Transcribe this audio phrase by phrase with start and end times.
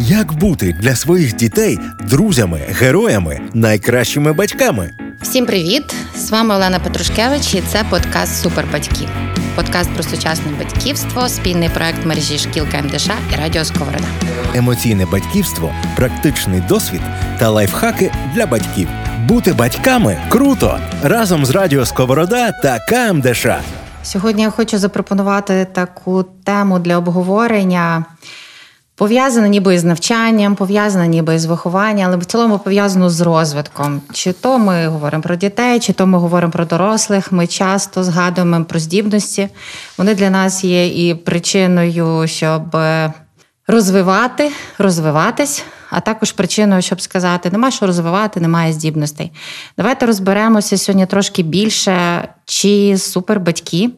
[0.00, 4.90] Як бути для своїх дітей друзями, героями, найкращими батьками?
[5.22, 5.94] Всім привіт!
[6.16, 9.08] З вами Олена Петрушкевич і це подкаст Супербатьки.
[9.56, 14.04] Подкаст про сучасне батьківство, спільний проект мережі шкіл КМДШ і Радіо Сковорода.
[14.54, 17.00] Емоційне батьківство, практичний досвід
[17.38, 18.88] та лайфхаки для батьків.
[19.28, 20.78] Бути батьками круто!
[21.02, 23.46] Разом з Радіо Сковорода та КМДШ.
[24.02, 28.04] Сьогодні я хочу запропонувати таку тему для обговорення.
[28.98, 34.02] Пов'язана ніби із навчанням, пов'язана ніби із вихованням, але в цілому пов'язано з розвитком.
[34.12, 37.32] Чи то ми говоримо про дітей, чи то ми говоримо про дорослих.
[37.32, 39.48] Ми часто згадуємо про здібності.
[39.98, 42.76] Вони для нас є і причиною, щоб
[43.66, 49.32] розвивати, розвиватись, а також причиною, щоб сказати, нема що розвивати, немає здібностей.
[49.76, 53.90] Давайте розберемося сьогодні трошки більше, чи супербатьки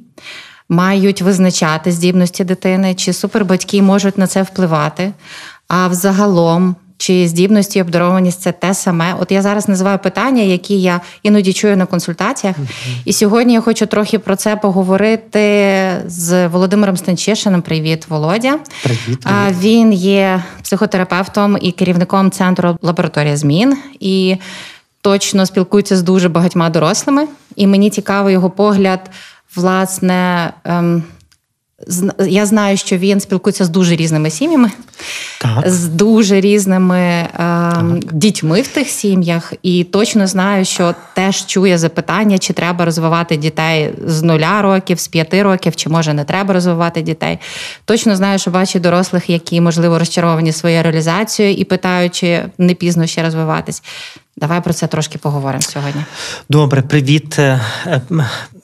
[0.70, 5.12] мають визначати здібності дитини, чи супербатьки можуть на це впливати.
[5.69, 9.14] А взагалом, чи здібності і обдарованість це те саме.
[9.20, 12.56] От я зараз називаю питання, які я іноді чую на консультаціях.
[13.05, 17.62] І сьогодні я хочу трохи про це поговорити з Володимиром Станчишиним.
[17.62, 18.58] Привіт, Володя.
[18.83, 19.00] Привіт.
[19.20, 19.56] привіт.
[19.61, 23.77] Він є психотерапевтом і керівником центру лабораторія змін.
[24.00, 24.36] І
[25.00, 27.27] точно спілкується з дуже багатьма дорослими.
[27.56, 29.11] І мені цікавий його погляд
[29.55, 30.53] власне.
[30.65, 31.05] Ем,
[32.19, 34.70] я знаю, що він спілкується з дуже різними сім'ями,
[35.41, 35.69] так.
[35.69, 37.29] з дуже різними е,
[38.12, 43.95] дітьми в тих сім'ях, і точно знаю, що теж чує запитання, чи треба розвивати дітей
[44.07, 47.39] з нуля років, з п'яти років, чи може не треба розвивати дітей.
[47.85, 53.07] Точно знаю, що бачить дорослих, які можливо розчаровані своєю реалізацією і питають, чи не пізно
[53.07, 53.83] ще розвиватись.
[54.37, 56.05] Давай про це трошки поговоримо сьогодні.
[56.48, 57.39] Добре, привіт.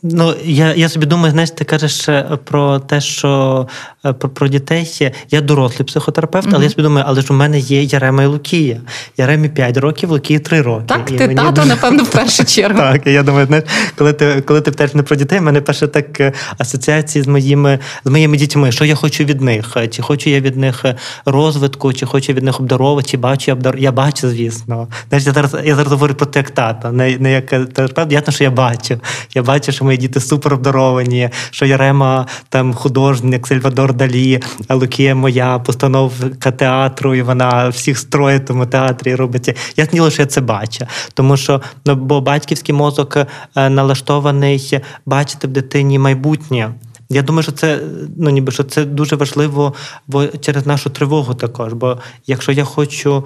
[0.06, 3.68] Е, е, ну, я я собі думаю, знаєш, ти кажеш е, про те, що
[4.02, 5.12] про, про дітей.
[5.30, 6.54] Я дорослий психотерапевт, mm-hmm.
[6.54, 8.80] але я собі думаю, але ж у мене є Ярема і Лукія.
[9.16, 10.84] Яремі 5 років, Лукії 3 роки.
[10.86, 12.78] Так, і ти тато, напевно, в першу чергу.
[12.78, 13.64] Так, я думаю, знаєш,
[13.98, 17.78] коли ти коли ти втеч не про дітей, в мене перше так асоціації з моїми
[18.04, 18.72] з моїми дітьми.
[18.72, 19.76] Що я хочу від них?
[19.90, 20.84] Чи хочу я від них
[21.24, 23.76] розвитку, чи хочу я від них обдарувати, чи бачу я обдар...
[23.78, 24.88] Я бачу, звісно.
[25.08, 28.12] Знаєш, я зараз я зараз говорю про те, як тата, не не як терапевт.
[28.12, 29.00] Ясно, що я бачу.
[29.34, 35.14] Я бачу, що мої діти супер обдаровані, що Ярема там художник, Сальвадор Далі, а Лукія
[35.14, 39.54] моя постановка театру, і вона всіх строє тому театрі робиться.
[39.76, 40.86] Я зніло, що я це бачу.
[41.14, 43.26] Тому що ну, бо батьківський мозок е,
[43.70, 46.70] налаштований бачити в дитині майбутнє.
[47.08, 47.80] Я думаю, що це
[48.16, 49.74] ну ніби що це дуже важливо
[50.06, 51.72] бо через нашу тривогу також.
[51.72, 53.24] Бо якщо я хочу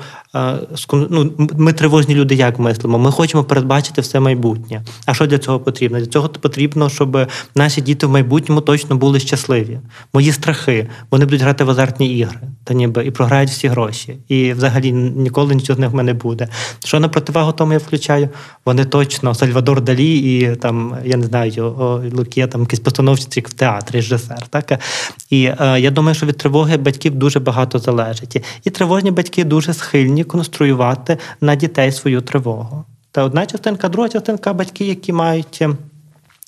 [0.93, 4.85] ну, ми тривожні люди, як мислимо, ми хочемо передбачити все майбутнє.
[5.07, 5.99] А що для цього потрібно?
[5.99, 9.79] Для цього потрібно, щоб наші діти в майбутньому точно були щасливі.
[10.15, 14.17] Мої страхи, вони будуть грати в азартні ігри, та ніби і програють всі гроші.
[14.29, 16.49] І взагалі ніколи нічого з них в мене буде.
[16.85, 18.29] Що на противагу тому я включаю?
[18.65, 23.70] Вони точно Сальвадор Далі і там, я не знаю, Лукі, там якісь постановці в театрі,
[23.93, 24.47] режисер.
[24.51, 24.81] Так?
[25.31, 28.45] І е, я думаю, що від тривоги батьків дуже багато залежить.
[28.65, 32.85] І тривожні батьки дуже схильні конструювати на дітей свою тривогу.
[33.13, 35.65] Та одна частинка, друга частинка батьки, які мають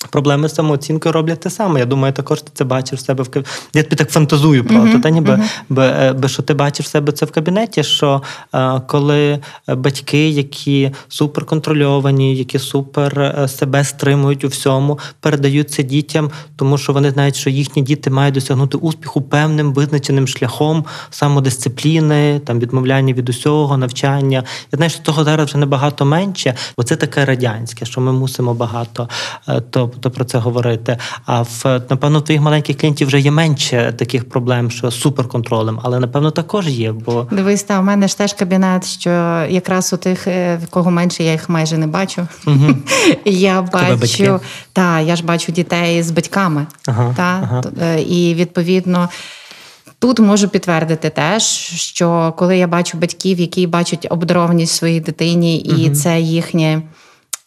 [0.09, 1.79] Проблеми з самооцінкою роблять те саме.
[1.79, 3.51] Я думаю, також ти це бачиш в себе в кабінеті.
[3.73, 4.97] Я тобі так фантазую просто.
[4.97, 6.13] Uh-huh, та ніби uh-huh.
[6.13, 7.83] бо, що ти бачиш в себе це в кабінеті.
[7.83, 8.21] Що
[8.55, 16.31] е, коли батьки, які суперконтрольовані, які супер е, себе стримують у всьому, передають це дітям,
[16.55, 22.59] тому що вони знають, що їхні діти мають досягнути успіху певним визначеним шляхом самодисципліни, там
[22.59, 24.43] відмовляння від усього, навчання.
[24.71, 28.53] Я знаю, що того зараз вже набагато менше, бо це таке радянське, що ми мусимо
[28.53, 29.09] багато.
[29.47, 30.97] Е, то то про це говорити.
[31.25, 35.79] А в напевно в твоїх маленьких клієнтів вже є менше таких проблем, що з суперконтролем,
[35.83, 36.91] але напевно також є.
[36.91, 39.09] Бо дивись, та у мене ж теж кабінет, що
[39.49, 42.27] якраз у тих, е, в кого менше, я їх майже не бачу.
[42.47, 42.75] Угу.
[43.25, 44.39] Я бачу,
[44.73, 46.65] та я ж бачу дітей з батьками.
[46.87, 47.63] Ага, та ага.
[47.81, 49.09] Е, і відповідно.
[49.99, 51.43] Тут можу підтвердити теж,
[51.75, 56.81] що коли я бачу батьків, які бачать обдарованість своїй дитині, і uh це їхнє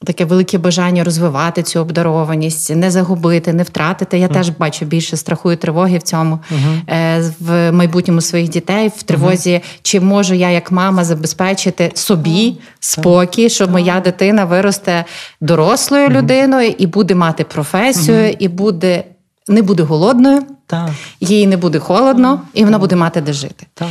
[0.04, 4.19] таке велике бажання розвивати цю обдарованість, не загубити, не втратити.
[4.19, 4.32] Я mm.
[4.32, 7.32] теж бачу більше страху і тривоги в цьому uh-huh.
[7.40, 9.78] в майбутньому своїх дітей, в тривозі, uh-huh.
[9.82, 12.58] чи можу я як мама забезпечити собі uh-huh.
[12.81, 15.04] спокій, що моя дитина виросте
[15.40, 19.04] дорослою людиною і буде мати професію, і буде
[19.48, 20.43] не буде голодною.
[20.66, 20.90] Так.
[21.20, 23.66] Їй не буде холодно, і вона буде мати де жити.
[23.75, 23.88] Так.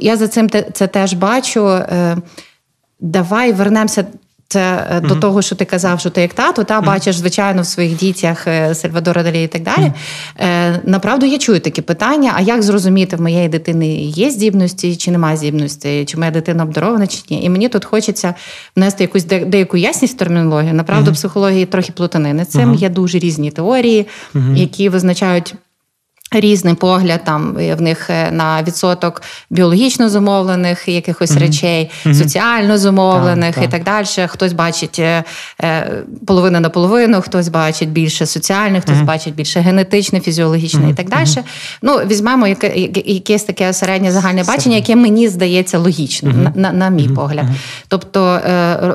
[0.00, 1.68] Я за цим це теж бачу.
[1.68, 2.16] Е,
[3.00, 4.04] давай вернемося
[4.54, 5.06] Це mm-hmm.
[5.06, 6.86] до того, що ти казав, що ти як тато, та mm-hmm.
[6.86, 9.92] бачиш, звичайно, в своїх дітях е, Сальвадора Далі і так далі.
[9.92, 10.88] Mm-hmm.
[10.88, 15.36] Направду я чую такі питання: а як зрозуміти, в моєї дитини є здібності чи немає
[15.36, 17.44] здібності, чи моя дитина обдарована, чи ні?
[17.44, 18.34] І мені тут хочеться
[18.76, 20.74] внести якусь деяку ясність в термінологію.
[20.74, 22.44] Направду, психології трохи плутанини.
[22.44, 24.06] Цим є дуже різні теорії,
[24.54, 25.54] які визначають.
[26.40, 31.38] Різний погляд там в них е, на відсоток біологічно зумовлених якихось mm-hmm.
[31.38, 32.14] речей, mm-hmm.
[32.14, 34.06] соціально зумовлених так, і так далі.
[34.26, 35.24] Хтось бачить е,
[35.62, 35.90] е,
[36.26, 39.04] половина на половину, хтось бачить більше соціальне, хтось mm-hmm.
[39.04, 41.28] бачить більше генетичне, фізіологічне і так далі.
[41.82, 42.72] Ну, візьмемо яке,
[43.04, 47.46] якесь таке середнє загальне бачення, яке мені здається логічним, на, на мій погляд.
[47.88, 48.40] Тобто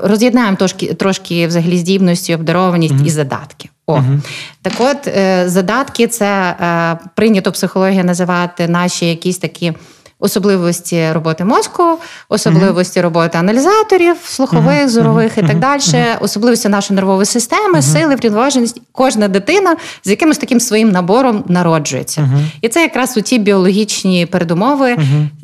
[0.04, 3.70] роз'єднаємо трошки трошки взагалі здібності, обдарованість і задатки.
[3.90, 4.22] О, угу.
[4.62, 9.74] так от е, задатки це е, прийнято психологія називати наші якісь такі
[10.20, 11.84] особливості роботи мозку,
[12.30, 15.82] особливості роботи аналізаторів, слухових, зорових і так далі,
[16.22, 18.82] особливості нашої нервової системи, сили, врівноваженість.
[18.92, 22.30] Кожна дитина з якимось таким своїм набором народжується.
[22.62, 24.98] І це якраз у ті біологічні передумови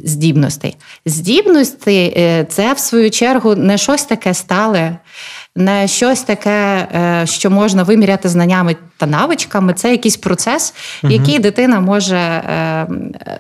[0.03, 0.77] здібностей.
[1.06, 4.98] Здібності е, це в свою чергу не щось таке стале
[5.55, 9.73] не щось таке, е, що можна виміряти знаннями та навичками.
[9.73, 10.73] Це якийсь процес,
[11.03, 12.87] який дитина може, е,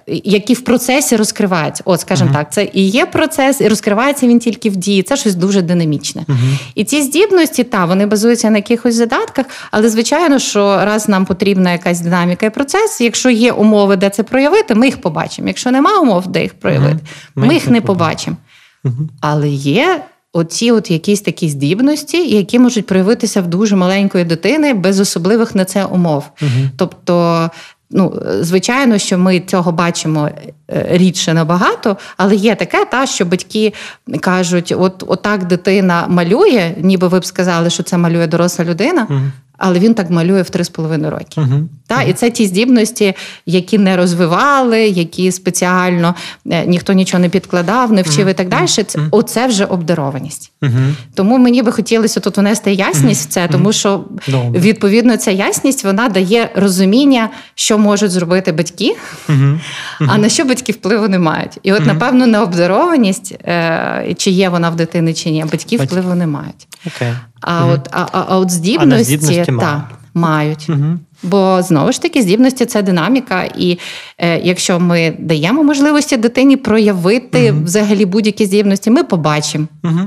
[0.07, 1.83] який в процесі розкривається.
[1.85, 5.03] От, скажімо так, це і є процес, і розкривається він тільки в дії.
[5.03, 6.25] Це щось дуже динамічне.
[6.75, 11.71] І ці здібності, та вони базуються на якихось задатках, але звичайно, що раз нам потрібна
[11.71, 15.47] якась динаміка і процес, якщо є умови, де це проявити, ми їх побачимо.
[15.47, 16.99] Якщо немає умов, де їх проявити,
[17.35, 18.37] ми, ми їх не побачимо.
[19.21, 20.01] Але є
[20.35, 25.65] оці от якісь такі здібності, які можуть проявитися в дуже маленької дитини без особливих на
[25.65, 26.29] це умов.
[26.41, 26.49] Угу.
[26.77, 27.49] Тобто,
[27.91, 30.29] ну, звичайно, що ми цього бачимо
[30.71, 33.73] е, рідше набагато, але є таке, та що батьки
[34.19, 39.07] кажуть: от отак дитина малює, ніби ви б сказали, що це малює доросла людина.
[39.09, 39.21] Угу.
[39.57, 41.41] Але він так малює в 3,5 роки.
[41.41, 41.63] Uh-huh.
[41.87, 42.09] Та, uh-huh.
[42.09, 43.13] І це ті здібності,
[43.45, 46.15] які не розвивали, які спеціально
[46.51, 48.31] е, ніхто нічого не підкладав, не вчив uh-huh.
[48.31, 48.67] і так далі.
[48.67, 50.51] Це оце вже обдарованість.
[51.13, 54.03] Тому мені би хотілося тут внести ясність в це, тому що
[54.53, 58.95] відповідно ця ясність вона дає розуміння, що можуть зробити батьки,
[59.99, 61.59] а на що батьки впливу не мають.
[61.63, 66.15] І от, напевно, на обдарованість, е, чи є вона в дитини, чи ні, батьки впливу
[66.15, 66.67] не мають.
[66.85, 67.15] Okay.
[67.41, 67.73] А угу.
[67.73, 70.69] от а, а от здібності, здібності та, мають.
[70.69, 70.99] Угу.
[71.23, 73.79] Бо знову ж таки здібності це динаміка, і
[74.17, 77.63] е, якщо ми даємо можливості дитині проявити угу.
[77.63, 79.67] взагалі будь-які здібності, ми побачимо.
[79.83, 79.99] Угу.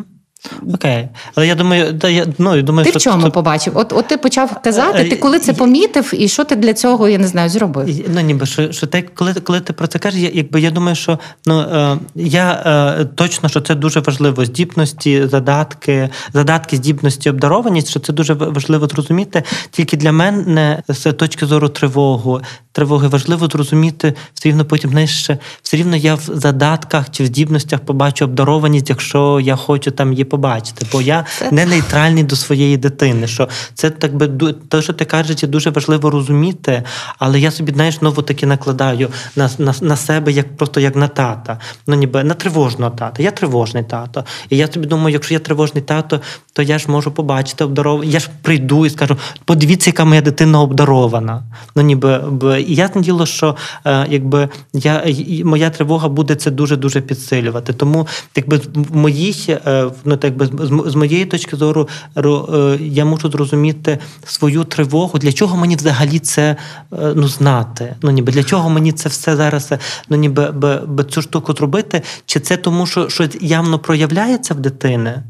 [0.75, 2.99] Окей, але я думаю, да, я, ну, я думаю, ти що...
[2.99, 3.31] в чому це...
[3.31, 3.73] побачив?
[3.77, 7.19] От от ти почав казати, ти коли це помітив, і що ти для цього, я
[7.19, 8.05] не знаю, зробив?
[8.15, 10.97] Ну, ніби що що те, коли коли ти про це кажеш, я, якби я думаю,
[10.97, 12.63] що ну е, я
[13.01, 14.45] е, точно що це дуже важливо.
[14.45, 19.43] Здібності, задатки, задатки, здібності, обдарованість, що це дуже важливо зрозуміти.
[19.71, 22.41] Тільки для мене з точки зору тривогу,
[22.73, 25.31] тривоги важливо зрозуміти все рівно потім знаєш,
[25.63, 30.25] все рівно я в задатках чи в здібностях побачу обдарованість, якщо я хочу там її
[30.29, 33.27] побачити, бо я не нейтральний до своєї дитини.
[33.27, 36.83] Що це так би те, що ти кажеш, є дуже важливо розуміти,
[37.19, 41.09] але я собі знаєш, знову таки накладаю на на, на себе як просто як на
[41.09, 41.59] тата.
[41.87, 43.23] Ну ніби на тривожного тата.
[43.23, 44.25] Я тривожний тато.
[44.51, 46.21] І я собі думаю, якщо я тривожний тато,
[46.53, 48.15] то я ж можу побачити обдарованість.
[48.15, 51.43] Я ж прийду і скажу: подивіться, яка моя дитина обдарована.
[51.77, 52.21] Ну ніби
[52.69, 55.05] і ясне діло, що е, якби я
[55.45, 57.73] моя тривога буде це дуже дуже підсилювати.
[57.73, 60.49] Тому якби в моїй е, ну так би
[60.87, 65.19] з моєї точки зору е, я можу зрозуміти свою тривогу.
[65.19, 66.57] Для чого мені взагалі це
[66.91, 67.97] ну знати?
[68.03, 69.73] Ну ніби для чого мені це все зараз
[70.09, 72.03] ну ніби би, би цю штуку зробити?
[72.27, 75.23] Чи це тому, що щось явно проявляється в дитини?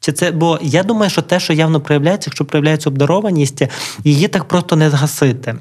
[0.00, 3.62] Чи це, Бо я думаю, що те, що явно проявляється, якщо проявляється обдарованість,
[4.04, 5.54] її так просто не згасити.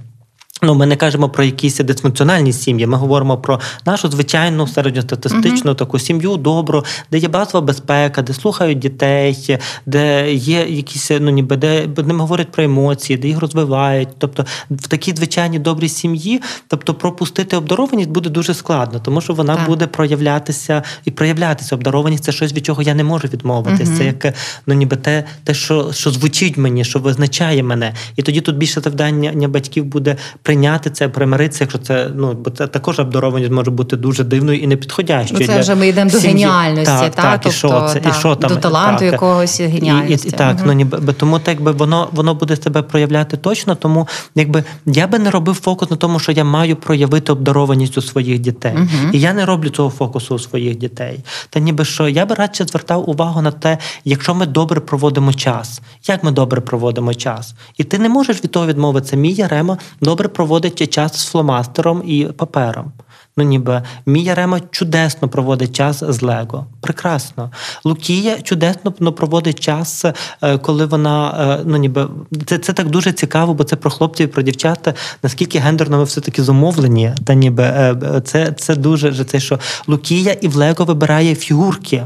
[0.65, 2.87] Ну, ми не кажемо про якісь дисфункціональні сім'ї.
[2.87, 5.75] Ми говоримо про нашу звичайну середньостатистичну uh-huh.
[5.75, 11.57] таку сім'ю, добру, де є базова безпека, де слухають дітей, де є якісь ну ніби
[11.57, 14.09] де ними говорять про емоції, де їх розвивають.
[14.17, 19.55] Тобто в такій звичайній добрій сім'ї, тобто пропустити обдарованість буде дуже складно, тому що вона
[19.55, 19.65] так.
[19.65, 21.75] буде проявлятися і проявлятися.
[21.75, 23.91] Обдарованість це щось, від чого я не можу відмовитися.
[23.91, 23.97] Uh-huh.
[23.97, 24.33] Це як
[24.67, 27.93] ну ніби те, те, що що звучить мені, що визначає мене.
[28.15, 32.49] І тоді тут більше завдання батьків буде прийняти прийняти це, примиритися, якщо це ну бо
[32.49, 35.39] це також обдарованість може бути дуже дивною і непідходящою.
[35.39, 37.99] Ну, Це для вже ми йдемо до геніальності, так, та, так, тобто, і що це,
[37.99, 39.11] та, і що там до таланту так.
[39.13, 40.27] якогось геніальності.
[40.27, 40.63] І, і, і так, Мгм.
[40.67, 43.75] ну ніби тому так би воно воно буде себе проявляти точно.
[43.75, 48.01] Тому якби я би не робив фокус на тому, що я маю проявити обдарованість у
[48.01, 49.09] своїх дітей, Мгм.
[49.13, 51.19] і я не роблю цього фокусу у своїх дітей.
[51.49, 55.81] Та ніби що я би радше звертав увагу на те, якщо ми добре проводимо час,
[56.07, 59.15] як ми добре проводимо час, і ти не можеш від того відмовитися.
[59.15, 60.44] Мій Ярема добре проводить
[60.91, 62.91] час з фломастером і папером.
[63.37, 66.65] Ну, ніби мій Ярема чудесно проводить час з Лего.
[66.81, 67.51] Прекрасно.
[67.83, 70.05] Лукія чудесно ну, проводить час,
[70.41, 72.07] е, коли вона е, ну ніби
[72.45, 74.93] це, це так дуже цікаво, бо це про хлопців і про дівчата.
[75.23, 79.39] Наскільки гендерно ми все таки зумовлені, та ніби е, е, це, це дуже же це,
[79.39, 82.03] що Лукія і в Лего вибирає фігурки.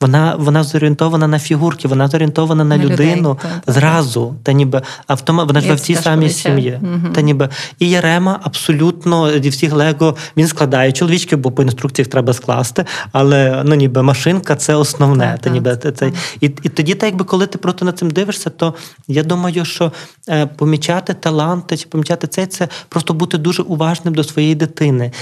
[0.00, 3.74] Вона вона зорієнтована на фігурки, вона зорієнтована на, На людину так, так.
[3.74, 4.34] зразу.
[4.42, 6.78] Та ніби автомат, вона Я в цій самій сім'ї.
[6.82, 7.12] Мгм.
[7.12, 12.32] Та ніби і Єрема абсолютно зі всіх Лего він складає чоловічки, бо по інструкціях треба
[12.32, 12.84] скласти.
[13.12, 15.24] Але ну ніби машинка це основне.
[15.24, 16.14] Так, та так, ніби це, так.
[16.40, 18.74] і, і тоді, так якби коли ти просто над цим дивишся, то
[19.08, 19.92] я думаю, що
[20.28, 25.12] е, помічати таланти чи помічати це, це просто бути дуже уважним до своєї дитини.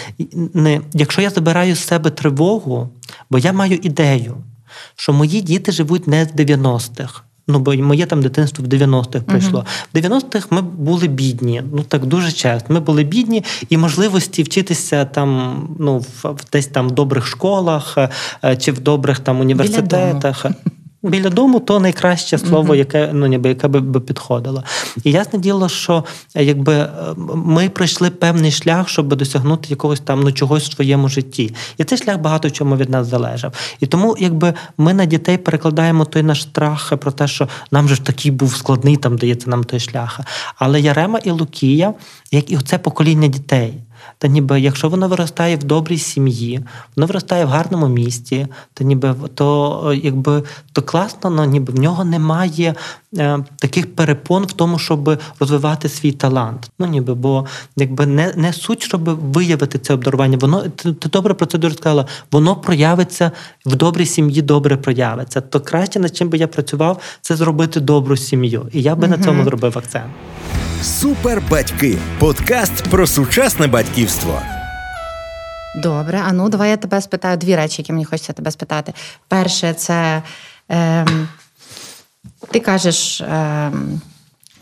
[0.54, 2.88] Не, якщо я забираю з себе тривогу,
[3.30, 4.36] бо я маю ідею,
[4.96, 7.22] що мої діти живуть не з 90-х.
[7.50, 9.64] Ну, бо моє там дитинство в 90-х прийшло.
[9.94, 11.62] В 90-х ми були бідні.
[11.72, 12.72] Ну так дуже часто.
[12.72, 17.98] Ми були бідні, і можливості вчитися там, ну, в, в десь там в добрих школах
[18.44, 20.46] е, чи в добрих там університетах.
[21.02, 24.64] Біля дому то найкраще слово, яке ну ніби яке би, би підходило.
[25.04, 26.88] І ясне діло, що е, якби е,
[27.34, 31.54] ми пройшли певний шлях, щоб досягнути якогось там ну чогось в своєму житті.
[31.76, 33.52] І цей шлях багато в чому від нас залежав.
[33.80, 37.94] І тому, якби ми на дітей перекладаємо той наш страх про те, що нам же
[37.94, 40.20] ж такий був складний, там дається нам той шлях.
[40.56, 41.94] Але Ярема і Лукія,
[42.30, 43.74] як і оце покоління дітей.
[44.18, 46.60] Та ніби якщо воно виростає в добрій сім'ї,
[46.96, 51.78] воно виростає в гарному місті, то ніби то е, якби то класно, но ніби в
[51.78, 52.74] нього немає
[53.18, 56.70] е, таких перепон в тому, щоб розвивати свій талант.
[56.78, 57.46] Ну ніби, бо
[57.76, 60.38] якби не, не суть, щоб виявити це обдарування.
[60.40, 62.06] Воно ти, ти добре про це дуже сказала.
[62.32, 63.30] Воно проявиться
[63.66, 65.40] в добрій сім'ї, добре проявиться.
[65.40, 68.68] То краще над чим би я працював, це зробити добру сім'ю.
[68.72, 70.10] І я би на цьому зробив акцент.
[70.82, 71.98] Супер батьки.
[72.18, 74.42] Подкаст про сучасне батьківство.
[75.76, 78.92] Добре, а ну давай я тебе спитаю дві речі, які мені хочеться тебе спитати.
[79.28, 80.22] Перше, це
[80.68, 81.28] ем,
[82.50, 83.20] ти кажеш.
[83.20, 84.00] Ем,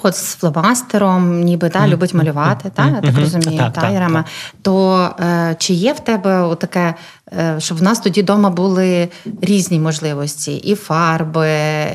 [0.02, 4.24] От з фломастером, ніби та, любить малювати, та, я так розумію, та, так.
[4.62, 6.94] То е, чи є в тебе таке,
[7.58, 9.08] щоб в нас тоді вдома були
[9.42, 11.50] різні можливості: і фарби,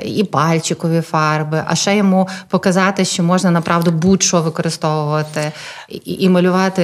[0.06, 5.52] і пальчикові фарби, а ще йому показати, що можна направду будь-що використовувати,
[5.90, 6.84] і, і малювати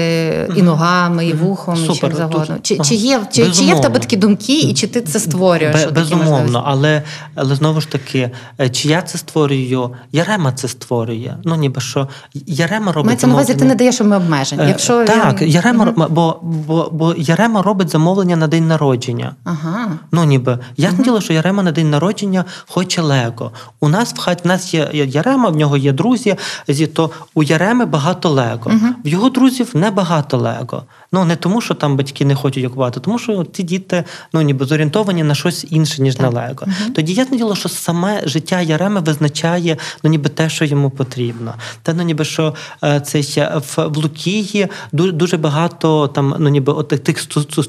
[0.56, 2.56] і ногами, і вухом, і чим завгодно.
[2.56, 5.20] Тут- Чи, чи, є, чи, чи є в тебе такі думки, і чи ти це
[5.20, 5.86] створюєш?
[5.86, 7.04] Бе- безумовно, але,
[7.36, 11.36] але знову ж таки, е, чи я це створюю, Ярема це створює.
[11.44, 12.08] Ну ніби що
[12.46, 14.60] Ярема робить Мається на увазі, ти не даєш обмежень.
[14.60, 15.50] Е, Якщо так, він...
[15.50, 19.36] Ярема, бо, бо, бо Ярема робить замовлення на день народження.
[19.44, 19.91] Ага.
[20.12, 23.51] Ну, ніби ясне діло, що Ярема на день народження хоче Лего.
[23.79, 26.36] У нас в хаті в нас є Ярема, в нього є друзі.
[26.67, 28.72] зі- То у Яреми багато Лего.
[29.06, 30.84] В його друзів не багато Лего.
[31.12, 34.03] Ну не тому, що там батьки не хочуть купувати, тому що ці діти
[34.34, 36.65] ну ніби зорієнтовані на щось інше, ніж на Лего.
[36.96, 41.53] Тоді ясне діло, що саме життя Яреми визначає ну ніби те, що йому потрібно.
[41.84, 42.53] Та ну ніби що
[42.84, 47.62] е, це ще в, Лукії дуже, багато там, ну ніби от тих сту-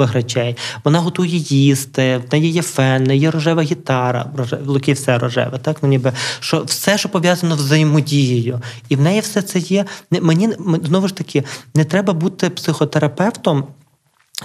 [0.00, 0.56] стосункових речей.
[0.84, 4.92] Вона готує їсти, в неї є фен, в неї є рожева гітара, роже, в Луки
[4.92, 9.58] все рожеве, так ну ніби що все, що пов'язано взаємодією, і в неї все це
[9.58, 9.84] є.
[10.10, 10.50] Мені
[10.84, 13.64] знову ж таки не треба бути психотерапевтом.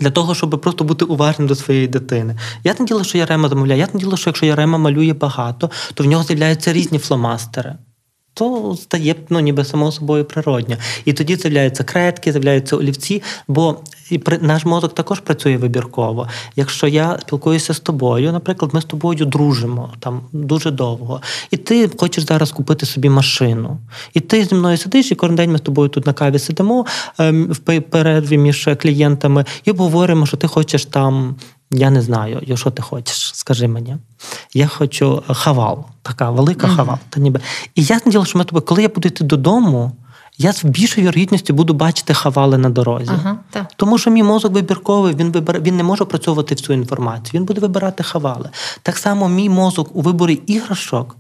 [0.02, 2.36] Для того, щоб просто бути уважним до своєї дитини.
[2.64, 3.80] Я не діло, що Ярема замовляє.
[3.80, 7.76] Я не діло, що якщо Ярема малює багато, то в нього з'являються різні фломастери.
[8.38, 10.76] То стає ну, ніби само собою природньо.
[11.06, 13.76] І тоді з'являються кредки, з'являються олівці, бо
[14.42, 16.28] наш мозок також працює вибірково.
[16.56, 21.90] Якщо я спілкуюся з тобою, наприклад, ми з тобою дружимо там дуже довго, і ти
[21.98, 23.78] хочеш зараз купити собі машину,
[24.14, 26.86] і ти зі мною сидиш, і кожен день ми з тобою тут на каві сидимо
[27.18, 31.36] ем, в перерві між клієнтами і обговоримо, що ти хочеш там.
[31.76, 33.98] Я не знаю, що ти хочеш, скажи мені.
[34.54, 36.98] Я хочу хавал, така велика хавал.
[37.10, 37.40] Та ніби.
[37.76, 39.92] І ясне діло, що ми тобі, коли я буду йти додому,
[40.38, 43.12] я з більшою вірогідністю буду бачити хавали на дорозі.
[43.14, 43.72] Ага, так.
[43.76, 47.62] Тому що мій мозок вибірковий, він вибира, він не може опрацьовувати всю інформацію, він буде
[47.62, 48.50] вибирати хавали.
[48.82, 51.18] Так само мій мозок у виборі іграшок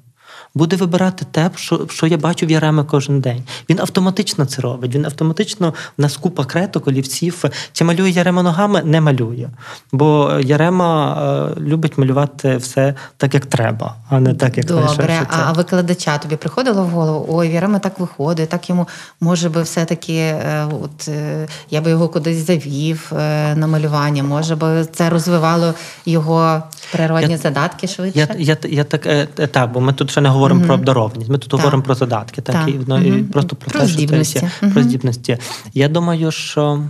[0.55, 3.43] буде вибирати те, що що я бачу в Яреми кожен день.
[3.69, 4.95] Він автоматично це робить.
[4.95, 7.43] Він автоматично в нас купа креток, олівців.
[7.73, 8.81] Чи малює Ярема ногами?
[8.83, 9.49] Не малює.
[9.91, 11.17] Бо Ярема
[11.57, 16.17] е, любить малювати все так, як треба, а не так, як Добре, лише, а викладача
[16.17, 17.25] тобі приходило в голову?
[17.29, 18.87] Ой, Ярема так виходить, так йому
[19.21, 24.55] може би все-таки, е, от е, я би його кудись завів е, на малювання, може
[24.55, 25.73] би це розвивало
[26.05, 28.19] його природні я, задатки швидше?
[28.19, 30.65] Я я, я так е, так, бо ми тут ще не говоримо mm-hmm.
[30.65, 31.59] про обдарованість, ми тут так.
[31.59, 32.69] говоримо про задатки, так, так.
[32.69, 33.31] і ну, mm-hmm.
[33.31, 34.39] просто про, про те, здібності.
[34.39, 34.73] Що це, mm-hmm.
[34.73, 35.37] про здібності.
[35.73, 36.83] Я думаю, що.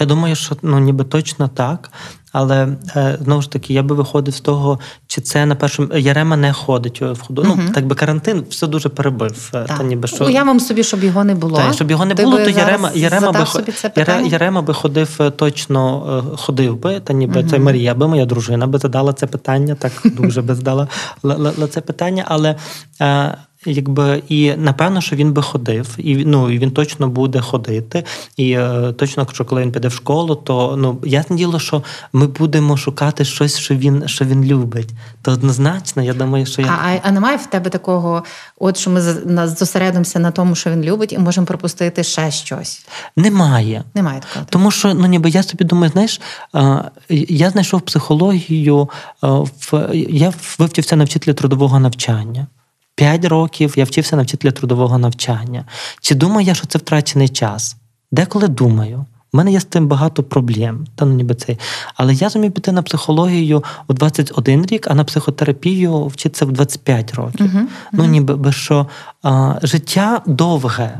[0.00, 1.90] Я думаю, що ну ніби точно так.
[2.32, 6.36] Але е, знову ж таки, я би виходив з того, чи це на першому Ярема
[6.36, 7.42] не ходить в ходу.
[7.42, 7.58] Uh-huh.
[7.66, 9.50] Ну так би карантин все дуже перебив.
[9.54, 11.56] Е, та ніби що уявимо собі, щоб його не було.
[11.56, 13.46] Та, щоб його не Ти було, то Ярема Ярема би
[13.96, 17.00] Яре, Ярема би ходив е, точно ходив би.
[17.00, 17.50] Та ніби uh-huh.
[17.50, 19.74] це Марія би моя дружина би задала це питання.
[19.74, 20.88] Так дуже би задала
[21.70, 22.56] це питання, але.
[23.66, 28.04] Якби і напевно, що він би ходив, і ну і він точно буде ходити.
[28.36, 32.26] І е, точно, що коли він піде в школу, то ну ясне діло, що ми
[32.26, 34.88] будемо шукати щось, що він що він любить.
[35.22, 38.24] То однозначно, я думаю, що я а, а немає в тебе такого,
[38.58, 39.00] от що ми
[39.46, 42.86] зосередимося на тому, що він любить, і можемо пропустити ще щось.
[43.16, 43.84] Немає.
[43.94, 44.46] Немає такого.
[44.50, 46.20] Тому що ну ніби я собі думаю, знаєш,
[47.08, 48.88] я знайшов психологію
[49.22, 52.46] в я вивчився на вчителя трудового навчання.
[53.00, 55.64] П'ять років я вчився на вчителя трудового навчання.
[56.00, 57.76] Чи думаю я, що це втрачений час?
[58.12, 59.04] Деколи думаю.
[59.32, 61.58] У мене є з тим багато проблем, та ну ніби цей.
[61.94, 67.14] Але я зумів піти на психологію у 21 рік, а на психотерапію вчитися в 25
[67.14, 67.46] років.
[67.46, 67.66] Uh-huh, uh-huh.
[67.92, 68.86] Ну, ніби що
[69.22, 70.98] а, життя довге.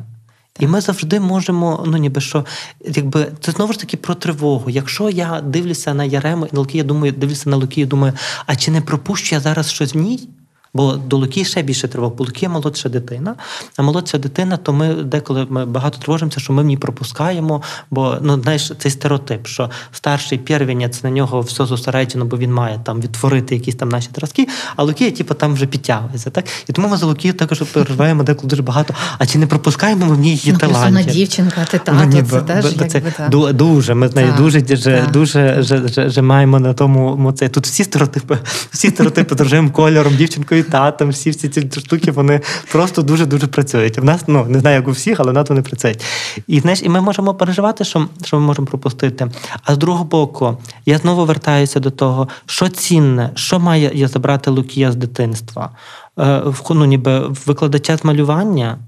[0.58, 2.44] І ми завжди можемо, ну ніби що,
[2.86, 4.70] якби це знову ж таки про тривогу.
[4.70, 8.12] Якщо я дивлюся на Ярему і на Луки, я думаю, дивлюся на Луки і думаю,
[8.46, 10.28] а чи не пропущу я зараз щось в ній?
[10.74, 13.34] Бо до Луки ще більше тривог, бо Луки молодша дитина.
[13.76, 17.62] А молодша дитина, то ми деколи ми багато тривожимося, що ми в ній пропускаємо.
[17.90, 22.80] Бо ну знаєш, цей стереотип, що старший первінець на нього все зосереджено, бо він має
[22.84, 26.30] там відтворити якісь там наші зразки, а Луки, типу, там вже підтягується.
[26.30, 26.44] Так?
[26.68, 28.94] І тому ми за Луки також переживаємо деколи дуже багато.
[29.18, 30.84] А чи не пропускаємо ми в ній її ну, талантів?
[30.84, 33.94] Вона дівчинка, ти тато, ну, це теж це якби, дуже.
[33.94, 35.64] Ми нею дуже дуже, дуже,
[35.96, 37.48] дуже маємо на тому це.
[37.48, 38.38] Тут всі стереотипи,
[38.70, 42.40] всі стереотипи дружим кольором, дівчинкою і татом, всі всі ці штуки вони
[42.72, 43.98] просто дуже-дуже працюють.
[43.98, 46.04] У нас, ну не знаю, як у всіх, але в нас вони працюють.
[46.46, 49.30] І знаєш, і ми можемо переживати, що що ми можемо пропустити.
[49.62, 54.50] А з другого боку, я знову вертаюся до того, що цінне, що має я забрати
[54.50, 55.70] Лукія з дитинства.
[56.18, 58.78] Е, ну, ніби викладача з малювання?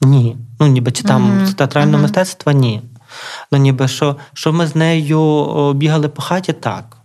[0.00, 0.36] Ні.
[0.60, 1.46] Ну, ніби чи там uh-huh.
[1.46, 2.02] з театрального uh-huh.
[2.02, 2.82] мистецтва ні.
[3.52, 6.96] Ну, ніби що, що ми з нею бігали по хаті, так.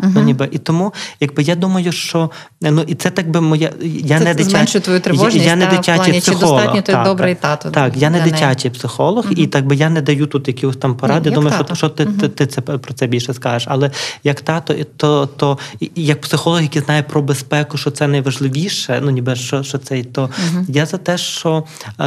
[0.00, 0.10] Uh-huh.
[0.14, 2.30] Ну, ніби і тому, якби я думаю, що
[2.60, 5.66] ну і це так би моя я це не дитячий твою тривожність, я, я не
[5.66, 6.60] дитячий психолог.
[6.60, 7.70] Чи достатньо так, добрий тато.
[7.70, 8.78] Так, я не дитячий неї.
[8.78, 9.38] психолог, uh-huh.
[9.38, 11.30] і так би я не даю тут якісь там поради.
[11.30, 12.20] Думаю, що що ти, uh-huh.
[12.20, 13.68] ти ти, це про це більше скажеш.
[13.70, 13.90] Але
[14.24, 15.58] як тато, то то
[15.96, 20.30] як психолог, який знає про безпеку, що це найважливіше, ну ніби що що це, то
[20.68, 21.64] я за те, що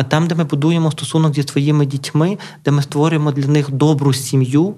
[0.08, 4.75] там, де ми будуємо стосунок зі своїми дітьми, де ми створюємо для них добру сім'ю.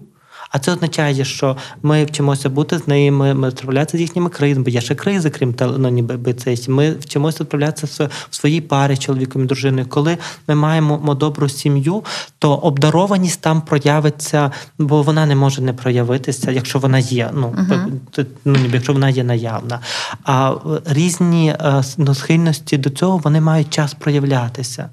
[0.54, 4.70] А це означає, що ми вчимося бути з ними, ми справлятися з їхніми кризами, бо
[4.70, 6.66] є ще кризи, крім ну, ніби цей.
[6.68, 9.86] Ми вчимося справлятися в своїй парі, чоловіком і дружиною.
[9.89, 12.04] Коли ми маємо добру сім'ю,
[12.39, 17.30] то обдарованість там проявиться, бо вона не може не проявитися, якщо вона є.
[17.34, 18.26] Ну uh-huh.
[18.46, 19.80] ну ніби якщо вона є наявна.
[20.24, 20.54] А
[20.86, 24.89] різні е, ну, схильності до цього вони мають час проявлятися.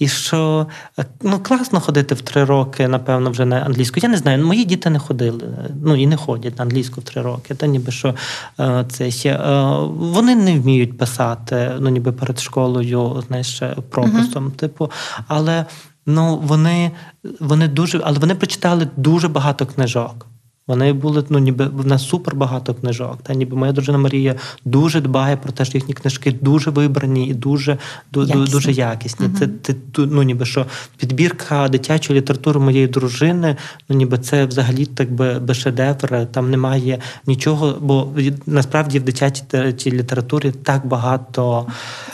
[0.00, 0.66] І що
[0.98, 4.00] е, ну класно ходити в три роки, напевно, вже на англійську.
[4.02, 5.48] Я не знаю, мої діти не ходили,
[5.84, 7.54] ну і не ходять на англійську в три роки.
[7.54, 8.14] Та ніби що
[8.60, 14.44] е, це ще е, вони не вміють писати, ну ніби перед школою, знаєш, пропусом.
[14.44, 14.56] Uh-huh.
[14.56, 14.90] Типу,
[15.28, 15.64] але
[16.06, 16.90] ну вони
[17.40, 20.29] вони дуже, але вони прочитали дуже багато книжок.
[20.70, 23.18] Вони були ну, ніби в нас супер багато книжок.
[23.22, 27.34] Та ніби моя дружина Марія дуже дбає про те, що їхні книжки дуже вибрані і
[27.34, 27.78] дуже
[28.14, 28.46] якісні.
[28.46, 29.26] дуже якісні.
[29.26, 33.56] uh Це ти ну, ніби що підбірка дитячої літератури моєї дружини.
[33.88, 36.26] Ну ніби це взагалі так би без шедевр.
[36.32, 38.08] Там немає нічого, бо
[38.46, 41.66] насправді в дитячій літературі так багато,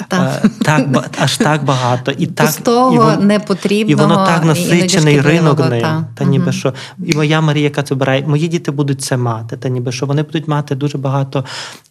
[0.09, 4.45] так, е, так аж так багато і так Пустого, і вон, непотрібного, і воно так
[4.45, 5.57] насичений ринок.
[5.57, 9.17] Та, та ніби що і моя Марія, яка це вибирає, мої мої діти будуть це
[9.17, 11.45] мати, та ніби що вони будуть мати дуже багато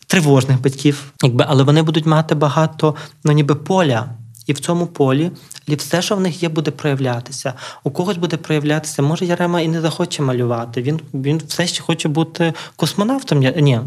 [0.08, 4.10] тривожних батьків, якби, але вони будуть мати багато ну, ніби поля.
[4.48, 5.32] І в цьому полі
[5.68, 7.54] все, що в них є, буде проявлятися.
[7.84, 10.82] У когось буде проявлятися, може Ярема і не захоче малювати.
[10.82, 13.39] Він він все ще хоче бути космонавтом.
[13.39, 13.80] Ні,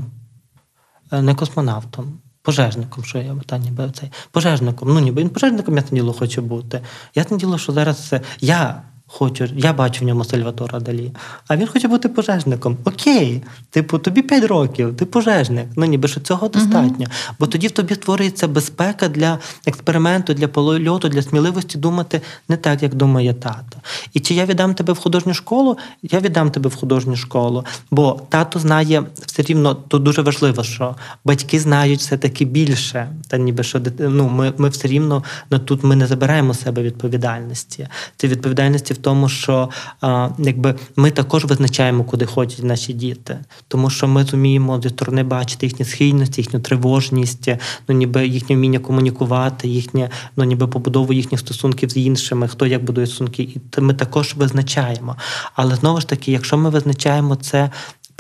[1.13, 4.89] е, не космонавтом Пожежником, що я та ніби цей пожежником.
[4.95, 6.81] Ну ніби він пожежником, я діло хочу бути.
[7.15, 11.13] Я діло, що зараз я Хочу, я бачу в ньому Сальватора Далі.
[11.49, 12.77] А він хоче бути пожежником.
[12.85, 15.67] Окей, типу, тобі 5 років, ти пожежник.
[15.77, 17.07] Ну ніби що цього достатньо.
[17.07, 17.31] Uh-huh.
[17.39, 22.83] Бо тоді в тобі створюється безпека для експерименту, для польоту, для сміливості думати не так,
[22.83, 23.79] як думає тато.
[24.13, 25.79] І чи я віддам тебе в художню школу?
[26.03, 27.65] Я віддам тебе в художню школу.
[27.91, 33.09] Бо тато знає все рівно, то дуже важливо, що батьки знають все-таки більше.
[33.29, 37.89] Та ніби що ну, ми ми все рівно ну, тут ми не забираємо себе відповідальності.
[38.17, 39.69] Це відповідальності в тому, що
[40.01, 45.23] а, якби ми також визначаємо, куди ходять наші діти, тому що ми зуміємо зі сторони
[45.23, 47.49] бачити їхні схильності, їхню тривожність,
[47.89, 52.85] ну ніби їхнє вміння комунікувати, їхнє ну ніби побудову їхніх стосунків з іншими, хто як
[52.85, 55.17] будує стосунки, і ми також визначаємо.
[55.55, 57.71] Але знову ж таки, якщо ми визначаємо це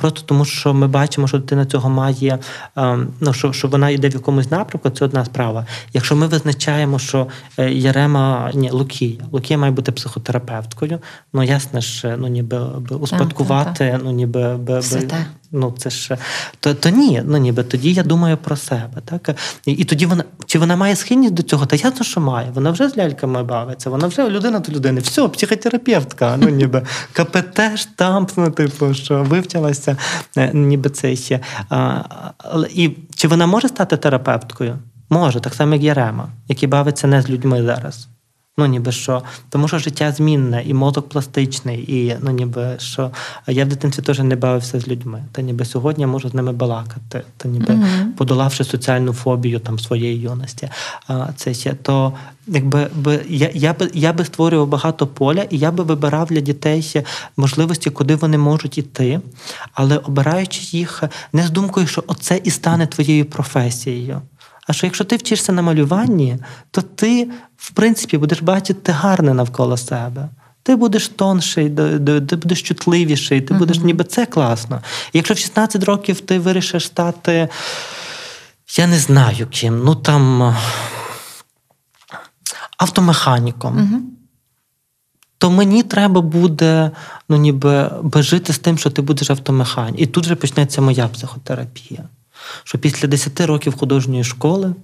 [0.00, 2.38] Просто тому, що ми бачимо, що дитина цього має,
[2.76, 5.66] ем, ну що що вона йде в якомусь напрямку, це одна справа.
[5.92, 7.26] Якщо ми визначаємо, що
[7.58, 10.98] е, Ярема, ні, Лукія, Лукія має бути психотерапевткою,
[11.32, 12.58] ну ясно ж, ну ніби
[12.90, 14.80] успадкувати, так, так, ну ніби би,
[15.52, 16.16] ну це ж
[16.60, 19.02] то то ні, ну ніби тоді я думаю про себе.
[19.04, 19.36] Так?
[19.66, 21.66] І, і тоді вона чи вона має схильність до цього?
[21.66, 22.50] Та ясно, що має.
[22.54, 25.00] Вона вже з ляльками бавиться, вона вже людина до людини.
[25.00, 26.82] Все, психотерапевтка, ну ніби
[27.12, 29.96] КПТ, штамп, ну типу, що вивчилася,
[30.36, 31.40] е, ніби це ще.
[31.68, 32.02] А,
[32.74, 34.78] І чи вона може стати терапевткою?
[35.10, 38.08] Може, так само, як Ярема, який бавиться не з людьми зараз.
[38.58, 43.10] Ну, ніби що, тому що життя змінне, і мозок пластичний, і ну ніби що
[43.46, 45.24] я в дитинстві теж не бавився з людьми.
[45.32, 48.12] Та ніби сьогодні я можу з ними балакати, та ніби mm-hmm.
[48.16, 50.68] подолавши соціальну фобію там своєї юності.
[51.06, 52.12] А це ще то,
[52.46, 56.40] якби би я я би я би створював багато поля, і я би вибирав для
[56.40, 57.04] дітей ще
[57.36, 59.20] можливості, куди вони можуть іти,
[59.72, 64.22] але обираючи їх не з думкою, що оце і стане твоєю професією.
[64.68, 66.38] А що якщо ти вчишся на малюванні,
[66.70, 70.28] то ти, в принципі, будеш бачити гарне навколо себе.
[70.62, 74.82] Ти будеш тонший, ти будеш чутливіший, ти будеш ніби це класно.
[75.12, 77.48] І якщо в 16 років ти вирішиш стати,
[78.76, 80.56] я не знаю ким, ну там
[82.78, 83.98] автомеханіком, uh-huh.
[85.38, 86.90] то мені треба буде
[87.28, 90.02] ну, ніби жити з тим, що ти будеш автомеханіком.
[90.02, 92.04] І тут же почнеться моя психотерапія
[92.64, 94.74] що після 10 років художньої школи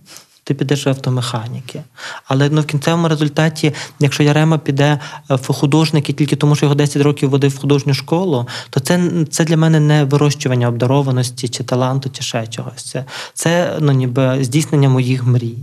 [0.45, 1.83] ти підеш в автомеханіки.
[2.25, 4.99] Але ну, в кінцевому результаті, якщо Ярема піде
[5.31, 9.11] е, в художники тільки тому, що його 10 років водив в художню школу, то це
[9.31, 12.85] це для мене не вирощування обдарованості чи таланту, чи ще чогось.
[12.85, 15.59] Це це ну, ніби здійснення моїх мрій.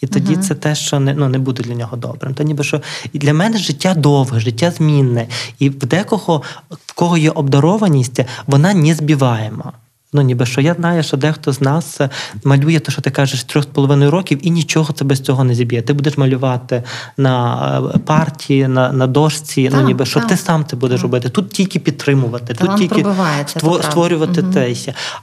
[0.00, 0.48] І тоді uh-huh.
[0.48, 2.34] це те, що не ну, не буде для нього добрим.
[2.34, 2.80] То ніби що
[3.12, 5.26] і для мене життя довге, життя змінне.
[5.58, 9.72] І в декого, в кого є обдарованість, вона не збиваєма.
[10.16, 12.10] Ну, ніби що я знаю, що дехто з нас е,
[12.44, 15.54] малює те, що ти кажеш, трьох з половиною років, і нічого це без цього не
[15.54, 15.82] зіб'є.
[15.82, 16.82] Ти будеш малювати
[17.16, 20.96] на е, партії, на на дошці, так, ну ніби що так, ти сам це будеш
[20.96, 21.02] так.
[21.02, 21.28] робити.
[21.28, 23.06] Тут тільки підтримувати, Та тут тільки
[23.46, 24.52] ство, створювати угу.
[24.52, 24.74] те.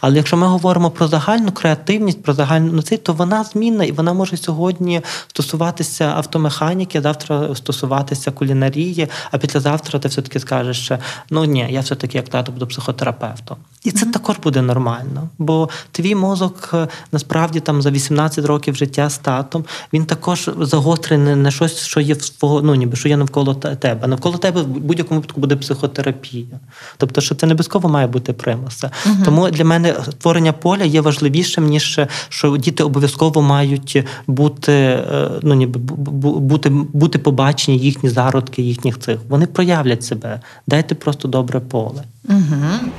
[0.01, 3.91] Але якщо ми говоримо про загальну креативність, про загальну ну, це, то вона змінна і
[3.91, 10.97] вона може сьогодні стосуватися автомеханіки, завтра стосуватися кулінарії, а післязавтра ти все-таки скажеш, що
[11.29, 13.57] ну ні, я все-таки як тато буду психотерапевтом.
[13.83, 14.13] І це угу.
[14.13, 15.29] також буде нормально нормально.
[15.37, 21.35] Бо твій мозок е, насправді там за 18 років життя з татом він також загострений
[21.35, 24.07] на щось, що є в свого, ну ніби що є навколо тебе.
[24.07, 26.59] Навколо тебе в будь-якому випадку буде психотерапія.
[26.97, 28.91] Тобто, що це не обов'язково має бути примуса.
[29.05, 29.15] Угу.
[29.25, 35.53] Тому для мене створення поля є важливішим, ніж що діти обов'язково мають бути, е, ну
[35.53, 39.17] ніби бути, бути побачені їхні зародки, їхніх цих.
[39.29, 40.39] Вони проявлять себе.
[40.67, 42.03] Дайте просто добре поле.
[42.29, 42.89] Угу.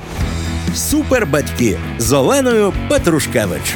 [0.73, 3.75] Супербатьки з Оленою Петрушкевич.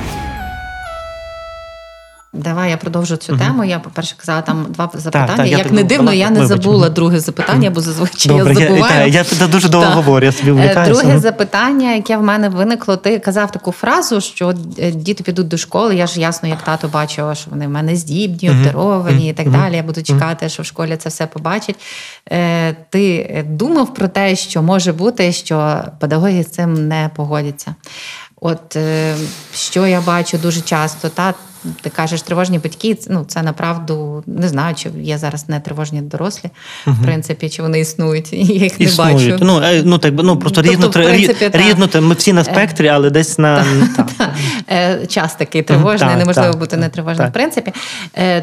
[2.33, 3.41] Давай я продовжу цю угу.
[3.41, 3.63] тему.
[3.63, 5.27] Я, по-перше, казала там два запитання.
[5.27, 8.67] Так, так, Як я не дивно, я не забула друге запитання, бо зазвичай Добре, я
[8.67, 9.11] забуваю.
[9.11, 11.01] Я, я, я дуже довго говорю, я собі влікаюся.
[11.01, 15.57] Друге запитання, яке в мене виникло, ти казав таку фразу, що е, діти підуть до
[15.57, 15.95] школи.
[15.95, 19.29] Я ж ясно, як тато бачила, що вони в мене здібні, обдаровані угу.
[19.29, 19.55] і так угу.
[19.57, 19.75] далі.
[19.75, 21.75] Я буду чекати, що в школі це все побачать.
[22.31, 27.75] Е, ти думав про те, що може бути, що педагоги з цим не погодяться.
[28.41, 29.15] От е,
[29.53, 31.33] що я бачу дуже часто, та
[31.81, 36.49] ти кажеш, тривожні батьки, ну це направду не знаю, чи є зараз не тривожні дорослі,
[36.87, 36.97] угу.
[37.01, 39.25] в принципі, чи вони існують, я їх існують.
[39.25, 39.45] не бачу.
[39.45, 42.87] Ну е, ну так ну просто тобто, різно принципі, рідно, та, ми всі на спектрі,
[42.87, 43.65] але десь на
[43.97, 44.35] та, та.
[44.69, 47.27] Е, час такий тривожний, неможливо бути нетривожним.
[47.27, 47.73] В принципі,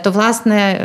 [0.02, 0.80] то власне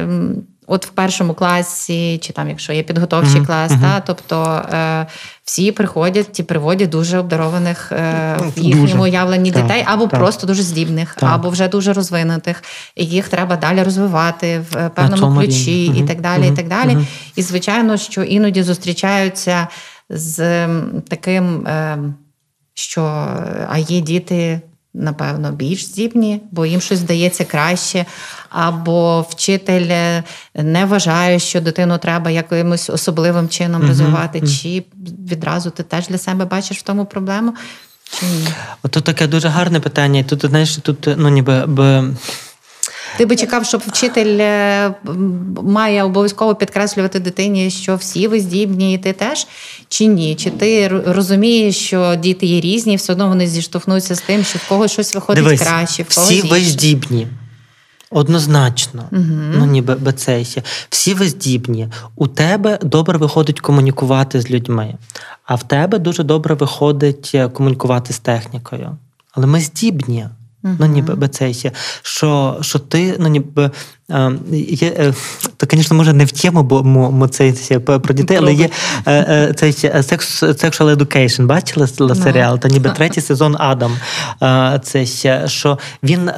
[0.67, 3.45] От в першому класі, чи там, якщо є підготовчий mm-hmm.
[3.45, 3.81] клас, mm-hmm.
[3.81, 5.07] та тобто е,
[5.43, 10.19] всі приходять і приводять дуже обдарованих е, в їхньому уявленні так, дітей, або так.
[10.19, 11.29] просто дуже здібних, так.
[11.33, 12.63] або вже дуже розвинутих,
[12.95, 16.47] і їх треба далі розвивати в певному ключі, і так далі.
[16.47, 16.97] І так далі.
[17.35, 19.67] І звичайно, що іноді зустрічаються
[20.09, 20.67] з
[21.07, 21.97] таким, е,
[22.73, 23.01] що
[23.69, 24.61] а є діти
[24.93, 28.05] напевно, більш здібні, бо їм щось здається краще,
[28.49, 30.23] або вчитель е,
[30.55, 34.61] не вважає, що дитину треба якимось особливим чином розвивати, uh-huh.
[34.61, 34.83] чи
[35.31, 37.53] відразу ти теж для себе бачиш в тому проблему.
[38.19, 38.47] Чи ні?
[38.83, 40.23] Ото таке дуже гарне питання.
[40.23, 41.65] Тут знаєш, тут ну ніби.
[41.65, 42.03] Би...
[43.17, 44.93] Ти би чекав, щоб вчитель е,
[45.63, 49.47] має обов'язково підкреслювати дитині, що всі ви здібні, і ти теж
[49.87, 50.35] чи ні?
[50.35, 54.69] Чи ти розумієш, що діти є різні, все одно вони зіштовхнуться з тим, що в
[54.69, 57.27] когось щось виходить Дивись, краще, в когось всі ви здібні.
[58.13, 59.23] Однозначно, угу.
[59.57, 60.63] ну ніби бецейся.
[60.89, 61.87] Всі ви здібні.
[62.15, 64.95] У тебе добре виходить комунікувати з людьми,
[65.45, 68.97] а в тебе дуже добре виходить е, комунікувати з технікою.
[69.31, 70.27] Але ми здібні.
[70.63, 70.75] Uh-huh.
[70.79, 71.71] Ну, ніби це є,
[72.01, 73.71] що що ти, ну ніби
[74.09, 75.13] е, є, е,
[75.57, 78.69] то, звісно, може не в тему, бо мо, це про дітей, але є
[79.07, 82.23] е, цей Sexual Education, бачила no.
[82.23, 82.59] серіал?
[82.59, 83.91] Та ніби третій сезон Адам.
[84.83, 85.05] Це
[85.47, 86.31] що він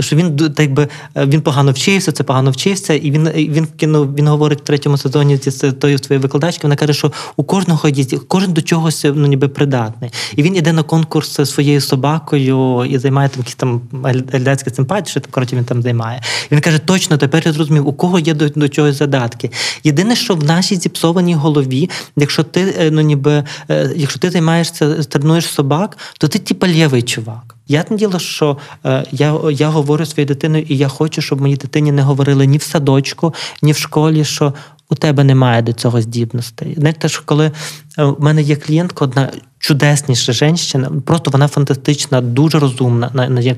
[0.00, 4.28] що він так би він погано вчився, це погано вчився, і він він кинув, він
[4.28, 8.52] говорить в третьому сезоні з тою своєю викладачкою, вона каже, що у кожного є кожен
[8.52, 10.10] до чогось ну, ніби придатний.
[10.36, 14.70] І він іде на конкурс зі своєю собакою і займає там якісь там там ельдацька
[14.70, 16.22] симпатія, що коротше він там займає.
[16.50, 19.50] І він каже: точно, тепер я зрозумів, у кого є до, до чогось задатки.
[19.84, 25.02] Єдине, що в нашій зіпсованій голові, якщо ти е, ну ніби е, якщо ти займаєшся,
[25.02, 27.56] тренуєш собак, то ти типа лєвий чувак.
[27.68, 28.56] Я діло, що
[28.86, 32.58] е, я я говорю своєю дитиною, і я хочу, щоб моїй дитині не говорили ні
[32.58, 34.54] в садочку, ні в школі, що
[34.90, 36.74] у тебе немає до цього здібностей.
[36.78, 37.52] Знаєте, що коли
[37.96, 43.10] в мене є клієнтка, одна чудесніша жінка, просто вона фантастична, дуже розумна.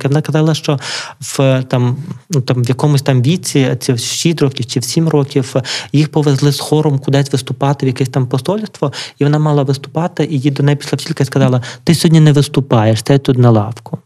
[0.05, 0.79] Вона казала, що
[1.21, 1.97] в там,
[2.31, 5.55] ну, там в якомусь там віці, ці в 6 років чи в 7 років,
[5.92, 10.38] їх повезли з хором кудись виступати в якесь там посольство, і вона мала виступати, і
[10.38, 13.99] їй до неї пішла вчителька сказала: Ти сьогодні не виступаєш, ти тут на лавку.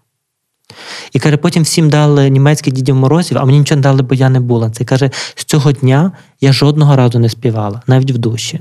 [1.13, 4.29] І каже, потім всім дали німецьких дідів морозів, а мені нічого не дали, бо я
[4.29, 4.71] не була.
[4.71, 8.61] Це каже, з цього дня я жодного разу не співала, навіть в душі.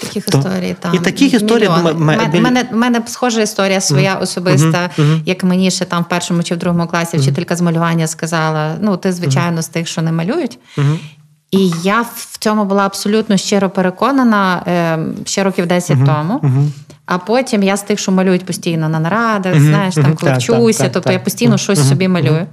[0.00, 0.94] Таких То, історій там.
[0.94, 1.68] І таких історій
[2.34, 5.20] У мене, мене схожа історія своя особиста, mm-hmm.
[5.26, 8.96] як мені ще там в першому чи в другому класі вчителька з малювання сказала: ну,
[8.96, 10.58] ти, звичайно, з тих, що не малюють.
[11.54, 16.40] І я в цьому була абсолютно щиро переконана е, ще років 10 тому.
[17.06, 21.12] А потім я з тих, що малюють постійно на нарадах, знаєш, там коли вчуся, тобто
[21.12, 22.46] я постійно щось собі малюю.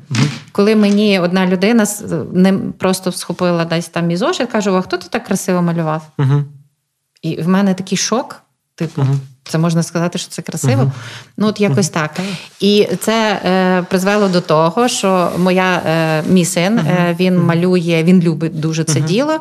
[0.51, 1.85] Коли мені одна людина
[2.33, 6.07] не просто схопила десь там мій зошит, каже: а хто ти так красиво малював?
[7.21, 8.41] І в мене такий шок,
[8.75, 9.01] типу.
[9.43, 10.83] Це можна сказати, що це красиво.
[10.83, 10.91] Uh-huh.
[11.37, 11.93] Ну, от якось uh-huh.
[11.93, 12.11] так.
[12.59, 17.15] І це е, призвело до того, що моя е, мій син uh-huh.
[17.19, 19.39] він малює, він любить дуже це діло.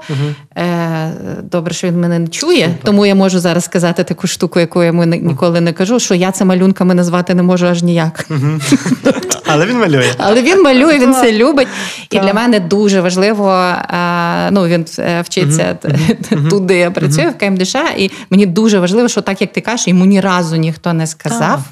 [0.56, 2.78] Е, Добре, що він мене не чує, Супер.
[2.84, 6.32] тому я можу зараз сказати таку штуку, яку я йому ніколи не кажу, що я
[6.32, 8.26] це малюнками назвати не можу аж ніяк.
[9.52, 10.14] Але він малює.
[10.18, 11.68] Але він малює, він це любить.
[12.10, 13.50] І для мене дуже важливо.
[13.50, 15.78] Е, ну, Він е, вчиться
[16.50, 19.88] тут, де я працюю, в КМДШ, і мені дуже важливо, що так як ти кажеш
[19.90, 21.62] йому ні разу ніхто не сказав.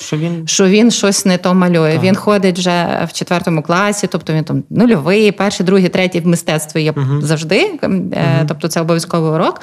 [0.00, 1.92] Що він що він щось не то малює.
[1.92, 2.02] Так.
[2.02, 6.82] Він ходить вже в четвертому класі, тобто він там нульовий, перший, другий, третій в мистецтві
[6.82, 7.70] є uh завжди.
[7.82, 9.60] uh Тобто це обов'язковий урок.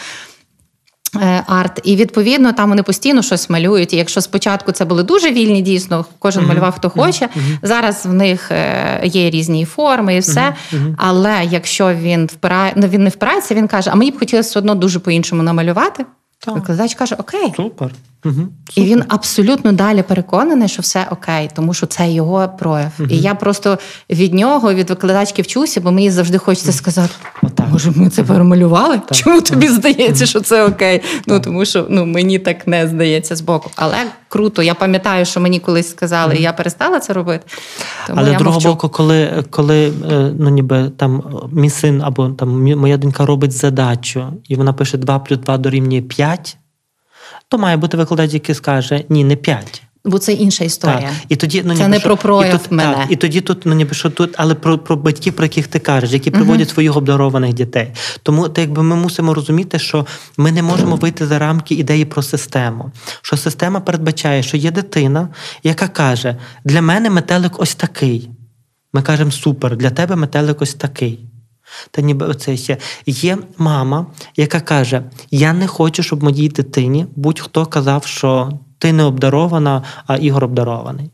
[1.16, 3.94] Е, арт, і відповідно там вони постійно щось малюють.
[3.94, 6.48] І якщо спочатку це були дуже вільні, дійсно кожен uh-huh.
[6.48, 7.26] малював хто хоче.
[7.26, 7.58] Uh-huh.
[7.64, 8.52] Зараз в них
[9.04, 10.54] є різні форми і все.
[10.74, 10.96] Uh-huh.
[10.98, 14.76] Але якщо він впирає, ну він не впирається, він каже: А мені б хотілося одно
[14.76, 16.06] дуже по-іншому намалювати.
[16.40, 16.56] Так.
[16.56, 17.92] Викладач каже: Окей, супер.
[18.26, 22.92] Угу, І він абсолютно далі переконаний, що все окей, тому що це його прояв.
[23.00, 23.08] Угу.
[23.12, 23.78] І я просто
[24.10, 27.68] від нього, від викладачки вчуся, бо мені завжди хочеться сказати: Отак.
[27.72, 28.98] може, ми це перемалювали?
[28.98, 29.18] Так.
[29.18, 31.02] Чому тобі здається, що це окей?
[31.28, 33.72] Ну тому що ну мені так не здається з боку.
[33.76, 37.46] Але круто, я пам'ятаю, що мені колись сказали, і я перестала це робити.
[38.08, 42.98] Тому Але другого боку, коли коли е, ну ніби там мій син або там моя
[42.98, 46.58] донька робить задачу, і вона пише 2 плюс 2 дорівнює 5,
[47.48, 49.84] то має бути викладач, який скаже ні, не 5.
[50.06, 51.00] Бо це інша історія.
[51.00, 51.12] Так.
[51.30, 52.94] І тоді, ну, Це ніби, не про прояв і тут, мене.
[52.94, 55.80] Так, і тоді тут, ну ніби що тут, але про про батьків, про яких ти
[55.80, 56.74] кажеш, які приводять uh-huh.
[56.74, 57.92] своїх обдарованих дітей.
[58.24, 60.06] Тому так, якби ми мусимо розуміти, що
[60.38, 62.92] ми не можемо вийти за рамки ідеї про систему.
[63.22, 65.30] Що система передбачає, що є дитина,
[65.64, 68.30] яка каже: для мене метелик ось такий.
[68.94, 71.29] Ми кажемо супер, для тебе метелик ось такий.
[71.92, 74.06] Та ніби оце ще є мама,
[74.36, 80.18] яка каже: Я не хочу, щоб моїй дитині будь-хто казав, що ти не обдарована, а
[80.18, 81.12] Ігор обдарований.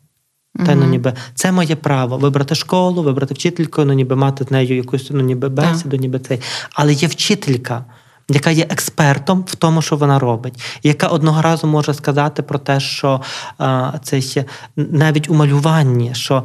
[0.66, 4.76] Та ну ніби це моє право вибрати школу, вибрати вчительку, ну ніби мати з нею
[4.76, 6.42] якусь ну ніби бесіду, ніби цей.
[6.74, 7.86] Але є вчителька,
[8.30, 12.80] яка є експертом в тому, що вона робить, яка одного разу може сказати про те,
[12.80, 13.22] що
[13.58, 16.44] а, це ще навіть у малюванні, що.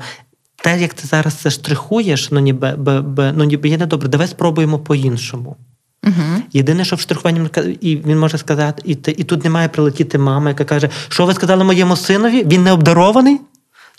[0.62, 4.26] Те, як ти зараз це штрихуєш, ну ніби б, б, ну ніби є недобре, давай
[4.26, 5.56] спробуємо по-іншому.
[6.06, 6.42] Угу.
[6.52, 7.48] Єдине, що в штрихуванні
[7.80, 11.34] і він може сказати, і і тут не має прилетіти мама, яка каже, що ви
[11.34, 12.44] сказали моєму синові?
[12.44, 13.40] Він не обдарований?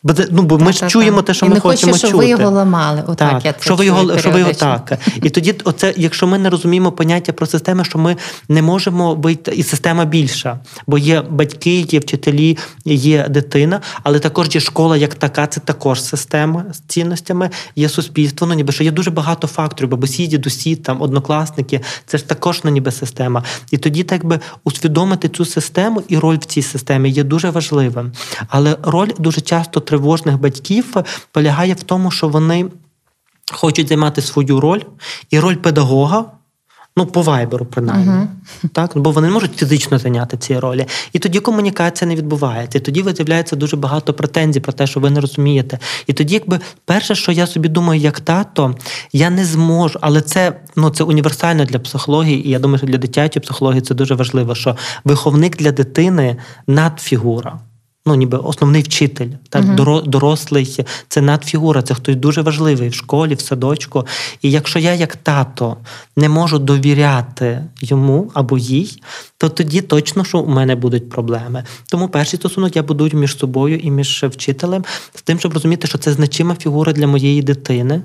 [0.03, 2.17] Бо ну, бо ми ж чуємо те, що і ми не хочемо хочу, чути.
[2.17, 3.03] ви його ламали.
[3.07, 4.99] Отак, так, я це що ви його, що ви його так.
[5.23, 8.17] І тоді, оце, якщо ми не розуміємо поняття про системи, що ми
[8.49, 14.55] не можемо вийти, і система більша, бо є батьки, є вчителі, є дитина, але також
[14.55, 18.47] є школа як така, це також система з цінностями, є суспільство.
[18.47, 22.71] Ну ніби що є дуже багато факторів, бабусі, дідусі, там однокласники, це ж також ну,
[22.71, 23.43] ніби система.
[23.71, 28.11] І тоді, так би усвідомити цю систему і роль в цій системі є дуже важливим.
[28.47, 30.95] Але роль дуже часто тривожних батьків
[31.31, 32.65] полягає в тому, що вони
[33.51, 34.81] хочуть займати свою роль
[35.29, 36.25] і роль педагога.
[36.97, 38.69] Ну, по вайберу, принаймні, uh-huh.
[38.73, 42.77] так бо вони не можуть фізично зайняти ці ролі, і тоді комунікація не відбувається.
[42.77, 45.79] І тоді з'являється дуже багато претензій про те, що ви не розумієте.
[46.07, 48.75] І тоді, якби перше, що я собі думаю, як тато,
[49.13, 52.97] я не зможу, але це ну це універсально для психології, і я думаю, що для
[52.97, 54.55] дитячої психології це дуже важливо.
[54.55, 57.59] Що виховник для дитини надфігура
[58.05, 60.07] ну ніби основний вчитель, так uh-huh.
[60.07, 64.07] дорослий це надфігура, це хтось дуже важливий в школі, в садочку.
[64.41, 65.77] І якщо я, як тато,
[66.15, 69.01] не можу довіряти йому або їй,
[69.37, 71.63] то тоді точно що у мене будуть проблеми.
[71.89, 74.85] Тому перший стосунок я будую між собою і між вчителем
[75.15, 78.01] з тим, щоб розуміти, що це значима фігура для моєї дитини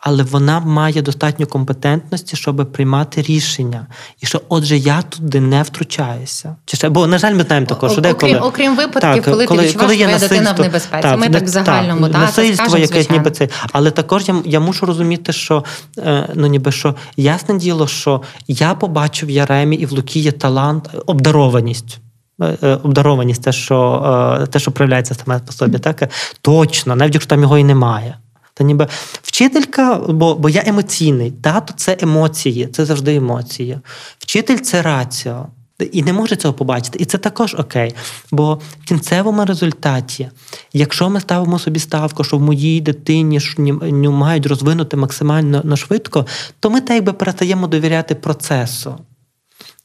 [0.00, 3.86] але вона має достатньо компетентності, щоб приймати рішення.
[4.20, 6.56] І що, отже, я туди не втручаюся.
[6.64, 8.32] Чи ще бо на жаль, ми знаємо також, що деколи...
[8.32, 11.02] окрім, окрім випадків, так, коли, коли ти відчуваєш, твоя дитина в небезпеці.
[11.02, 13.48] Так, ми так в загальному так, насильство, скажемо, яке ніби це.
[13.72, 15.64] Але також я я мушу розуміти, що
[15.98, 20.32] е, ну ніби що ясне діло, що я побачив в Яремі і в Лукі є
[20.32, 21.98] талант, обдарованість.
[22.42, 26.10] Е, е, обдарованість, те, що те, що проявляється саме по собі, так
[26.42, 28.16] точно, навіть якщо там його і немає.
[28.60, 28.86] Та ніби
[29.22, 31.30] вчителька, бо бо я емоційний.
[31.30, 33.78] Тато це емоції, це завжди емоції.
[34.18, 35.46] Вчитель це раціо.
[35.92, 36.98] І не може цього побачити.
[36.98, 37.94] І це також окей.
[38.30, 40.30] Бо в кінцевому результаті,
[40.72, 43.40] якщо ми ставимо собі ставку, що в моїй дитині
[44.10, 46.26] мають розвинути максимально швидко,
[46.60, 48.94] то ми так якби перестаємо довіряти процесу.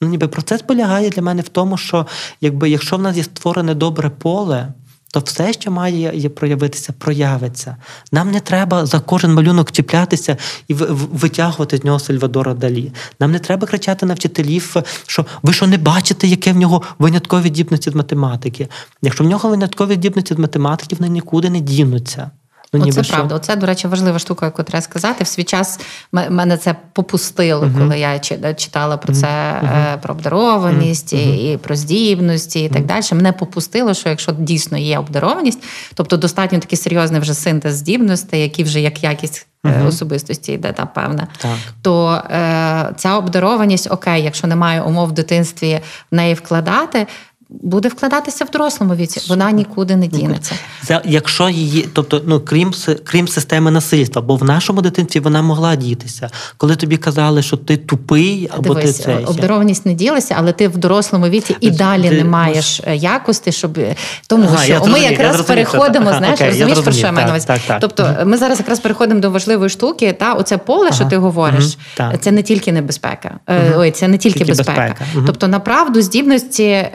[0.01, 2.07] Ну, ніби Процес полягає для мене в тому, що
[2.41, 4.73] якби, якщо в нас є створене добре поле,
[5.15, 7.78] то все, що має проявитися, проявиться.
[8.12, 12.91] Нам не треба за кожен малюнок чіплятися і витягувати з нього Сальвадора Далі.
[13.19, 14.75] Нам не треба кричати на вчителів,
[15.08, 18.67] що ви що не бачите, яке в нього виняткові дібності з математики.
[19.01, 22.32] Якщо в нього виняткові дібності з математики, вони нікуди не дінуться.
[22.73, 23.13] Ну, Оце що?
[23.13, 23.36] правда.
[23.36, 25.23] Оце, до речі, важлива штука, яку треба сказати.
[25.23, 25.80] В свій час
[26.12, 27.78] мене це попустило, uh-huh.
[27.78, 28.19] коли я
[28.54, 30.01] читала про це uh-huh.
[30.01, 31.54] про обдарованість uh-huh.
[31.54, 33.04] і про здібності, і так далі.
[33.13, 38.63] Мене попустило, що якщо дійсно є обдарованість, тобто достатньо такий серйозний вже синтез здібностей, які
[38.63, 39.47] вже як якість.
[39.63, 39.88] Uh-huh.
[39.88, 41.51] Особистості йде та певна, так.
[41.82, 45.80] то е, ця обдарованість, окей, якщо немає умов в дитинстві
[46.12, 47.08] в неї вкладати,
[47.49, 50.55] буде вкладатися в дорослому віці, вона нікуди не дінеться.
[50.84, 55.75] Це якщо її, тобто, ну крім крім системи насильства, бо в нашому дитинстві вона могла
[55.75, 56.29] дітися.
[56.58, 60.67] Коли тобі казали, що ти тупий, або Дивись, ти це обдарованість не ділася, але ти
[60.67, 63.01] в дорослому віці і далі ти, не маєш мож...
[63.01, 63.79] якості, щоб
[64.27, 67.31] тому ага, що ми якраз переходимо, ага, знаєш, окей, розумієш, про що я маю на
[67.31, 67.47] увазі?
[67.81, 70.95] Тобто, ми зараз якраз переходимо до важливої штуки, та оце поле, ага.
[70.95, 73.60] що ти говориш, угу, це не тільки небезпека, угу.
[73.75, 74.81] ой, це не тільки, тільки безпека.
[74.81, 75.05] безпека.
[75.15, 75.23] Угу.
[75.27, 76.88] Тобто, направду здібності.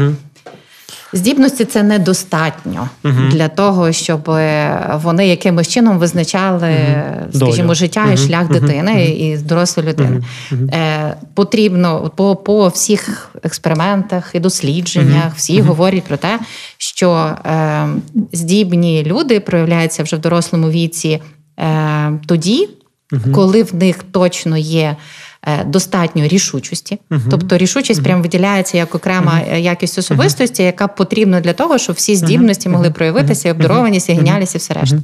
[0.00, 0.14] Е,
[1.12, 4.22] Здібності це недостатньо uh для того, щоб
[5.02, 10.22] вони якимось чином визначали, uh скажімо, життя uh і шлях дитини і дорослої людини.
[10.52, 16.38] Е, Потрібно по по всіх експериментах і дослідженнях всі говорять про те,
[16.78, 17.10] що
[17.46, 17.86] е,
[18.32, 21.22] здібні люди проявляються вже в дорослому віці
[21.58, 22.68] е, тоді,
[23.34, 24.96] коли в них точно є.
[25.48, 30.88] Е, достатньо рішучості, uh тобто рішучість uh прям виділяється як окрема uh якість особистості, яка
[30.88, 34.98] потрібна для того, щоб всі здібності могли проявитися, і обдарованість, і геніальність, і все решта.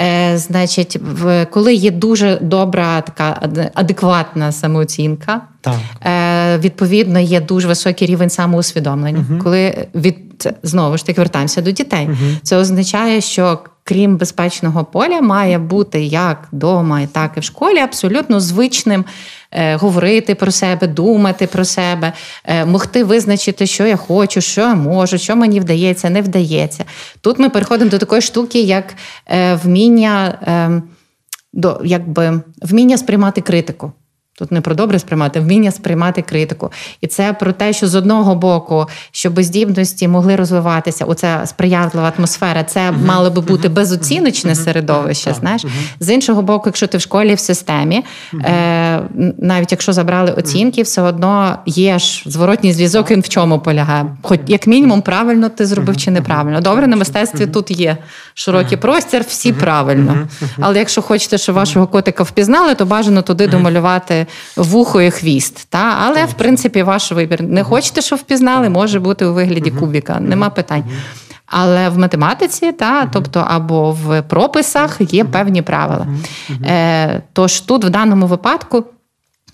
[0.00, 5.74] Е, Значить, в коли є дуже добра така адекватна самооцінка, так.
[6.06, 9.24] Е, Відповідно, є дуже високий рівень самоусвідомлення.
[9.42, 10.16] Коли від
[10.62, 12.08] знову ж таки вертаємося до дітей,
[12.42, 13.58] це означає, що
[13.90, 19.04] крім безпечного поля, має бути як вдома, так і в школі, абсолютно звичним
[19.50, 22.12] е, говорити про себе, думати про себе,
[22.44, 26.84] е, могти визначити, що я хочу, що я можу, що мені вдається, не вдається.
[27.20, 28.94] Тут ми переходимо до такої штуки, як
[29.26, 30.82] е, вміння, ем,
[31.84, 33.92] якби, вміння сприймати критику.
[34.40, 36.72] Тут не про добре сприймати, вміння сприймати критику.
[37.00, 42.64] І це про те, що з одного боку, щоб здібності могли розвиватися, оця сприятлива атмосфера,
[42.64, 43.06] це uh-huh.
[43.06, 44.64] мало би бути безоціночне uh-huh.
[44.64, 45.30] середовище.
[45.30, 45.34] Uh-huh.
[45.40, 45.64] Знаєш,
[46.00, 49.00] з іншого боку, якщо ти в школі в системі, е,
[49.38, 53.10] навіть якщо забрали оцінки, все одно є ж зворотній зв'язок.
[53.10, 54.06] Він в чому полягає?
[54.22, 56.60] Хоч як мінімум, правильно ти зробив чи неправильно.
[56.60, 57.96] Добре, на мистецтві тут є
[58.34, 60.28] широкий простір, всі правильно.
[60.60, 64.26] Але якщо хочете, щоб вашого котика впізнали, то бажано туди домалювати
[64.56, 65.66] вухо і хвіст.
[65.68, 65.98] Та?
[66.06, 67.42] Але, в принципі, ваш вибір.
[67.42, 70.84] Не хочете, щоб впізнали, може бути у вигляді кубіка, нема питань.
[71.46, 76.06] Але в математиці, та, тобто або в прописах є певні правила.
[76.64, 78.84] Е, Тож тут, в даному випадку,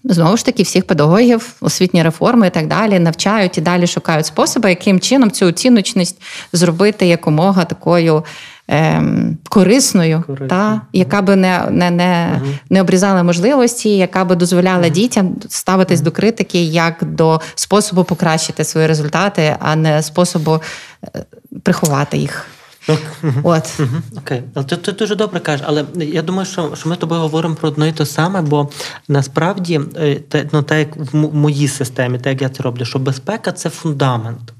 [0.05, 4.69] знову ж таки, всіх педагогів, освітні реформи і так далі навчають і далі шукають способи,
[4.69, 6.23] яким чином цю оціночність
[6.53, 8.25] зробити якомога такою
[8.69, 10.49] ем, корисною, Корисно.
[10.49, 12.53] та, яка би не не, не, угу.
[12.71, 14.89] не обрізала можливості, яка би дозволяла угу.
[14.89, 16.05] дітям ставитись угу.
[16.05, 20.61] до критики як до способу покращити свої результати, а не способу
[21.05, 21.25] е,
[21.63, 22.47] приховати їх.
[22.89, 22.97] Ну,
[23.43, 23.81] От.
[24.17, 27.55] Окей, але ти, ти дуже добре кажеш, але я думаю, що що ми тобою говоримо
[27.55, 28.69] про одно і те саме, бо
[29.09, 32.99] насправді, е, те, ну, так як в моїй системі, так як я це роблю, що
[32.99, 34.56] безпека це фундамент фунд...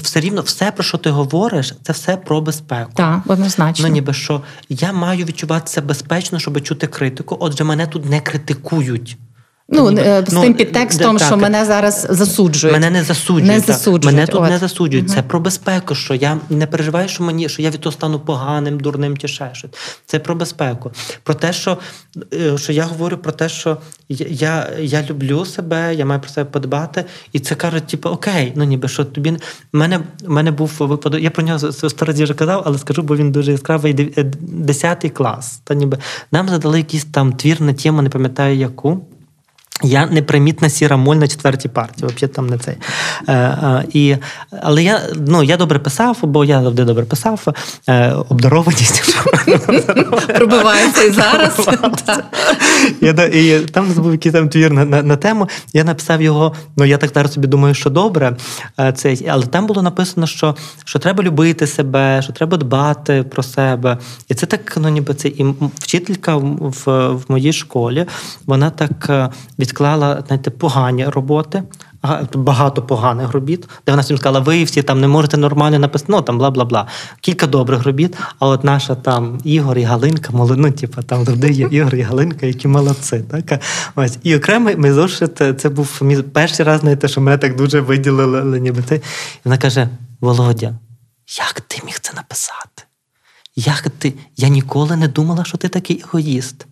[0.00, 2.92] все рівно все, про що ти говориш, це все про безпеку.
[2.94, 3.88] Так, однозначно.
[3.88, 7.36] Ну, ніби що я маю відчуватися безпечно, щоб чути критику.
[7.40, 9.16] Отже, мене тут не критикують.
[9.68, 12.74] Ну, ніби, з ну, тим підтекстом, так, що мене зараз засуджують.
[12.74, 13.46] Мене не засуджують.
[13.46, 14.04] Не засуджують.
[14.04, 14.50] Мене тут От.
[14.50, 15.06] не засуджують.
[15.06, 15.14] Угу.
[15.14, 18.80] Це про безпеку, що я не переживаю, що мені що я від того стану поганим,
[18.80, 19.70] дурним чи ще щось.
[20.06, 20.92] Це про безпеку.
[21.22, 21.78] Про те, що
[22.34, 23.76] е, що я говорю про те, що
[24.08, 28.64] я я люблю себе, я маю про себе подбати, і це кажуть, типу, окей, ну
[28.64, 29.30] ніби що тобі.
[29.30, 29.36] У
[29.72, 31.20] мене мене був випадок.
[31.20, 35.60] Я про нього сто разів вже казав, але скажу, бо він дуже яскравий 10 клас.
[35.64, 35.98] Та ніби
[36.32, 39.00] нам задали якийсь там твір на тему, не пам'ятаю яку.
[39.82, 42.74] Я непримітна сіра моль на четвертій партії, взагалі там не цей.
[43.28, 44.16] Е, е, і,
[44.62, 47.54] Але я ну, я добре писав, бо я завжди добре писав.
[47.88, 49.16] Е, обдарованість.
[50.36, 51.68] Пробивається і зараз.
[53.00, 55.48] Я, і Там був якийсь там твір на, на на, тему.
[55.72, 58.36] Я написав його, ну я так зараз собі думаю, що добре.
[58.80, 63.42] Е, цей, Але там було написано, що що треба любити себе, що треба дбати про
[63.42, 63.98] себе.
[64.28, 65.46] І це так, ну ніби це і
[65.78, 68.06] вчителька в, в моїй школі,
[68.46, 69.28] вона так е,
[69.64, 71.62] відклала знаєте, погані роботи,
[72.34, 76.22] багато поганих робіт, де вона всім сказала, ви всі там не можете нормально написати, ну
[76.22, 76.86] там бла бла бла.
[77.20, 78.16] Кілька добрих робіт.
[78.38, 82.46] А от наша там Ігор і Галинка, ну, типу, там завжди є Ігор і Галинка,
[82.46, 83.24] які молодці.
[83.30, 83.60] Так?
[83.94, 84.18] Ось.
[84.22, 88.60] І окремий ми зошит, це був мій перший раз, знаєте, що мене так дуже виділили.
[88.60, 88.96] ніби це.
[88.96, 89.00] І
[89.44, 89.88] вона каже:
[90.20, 90.74] Володя,
[91.38, 92.82] як ти міг це написати?
[93.56, 94.14] Як ти?
[94.36, 96.66] Я ніколи не думала, що ти такий егоїст.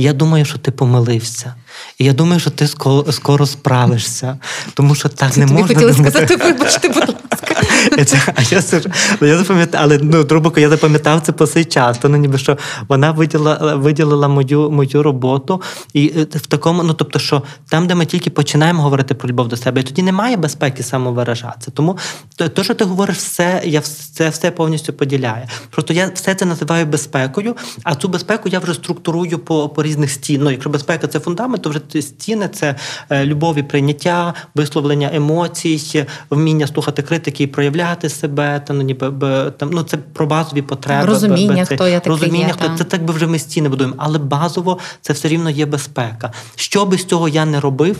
[0.00, 1.54] Я думаю, що ти помилився.
[1.98, 4.38] І я думаю, що ти скоро, скоро справишся,
[4.74, 5.66] тому що так не можна.
[5.66, 6.96] хотіла сказати, вибачте, будь
[7.30, 7.49] ласка.
[8.34, 8.62] А я
[9.20, 11.98] ну, я запам'ятав, але ну, трубоко, я запам'ятав це по цей час.
[11.98, 12.58] То ну, ніби що
[12.88, 15.62] вона виділила виділила мою мою роботу,
[15.94, 19.48] і е, в такому, ну тобто, що там, де ми тільки починаємо говорити про любов
[19.48, 21.70] до себе, і тоді немає безпеки самовиражатися.
[21.70, 21.98] Тому
[22.54, 25.44] те, що ти говориш, все, я це все повністю поділяю.
[25.70, 30.10] Просто я все це називаю безпекою, а цю безпеку я вже структурую по по різних
[30.10, 30.40] стін.
[30.42, 32.76] Ну, якщо безпека це фундамент, то вже стіни це
[33.10, 37.69] е, любов і прийняття, висловлення емоцій, вміння слухати критики і проявляти
[38.08, 38.62] себе.
[38.66, 39.10] Та ну ніби
[39.56, 41.06] там ну це про базові потреби.
[41.06, 42.76] Розуміння, це, хто я такий розуміння, є, хто та.
[42.76, 46.32] це так би вже ми стіни будуємо, але базово це все рівно є безпека.
[46.54, 47.96] Що би з цього я не робив.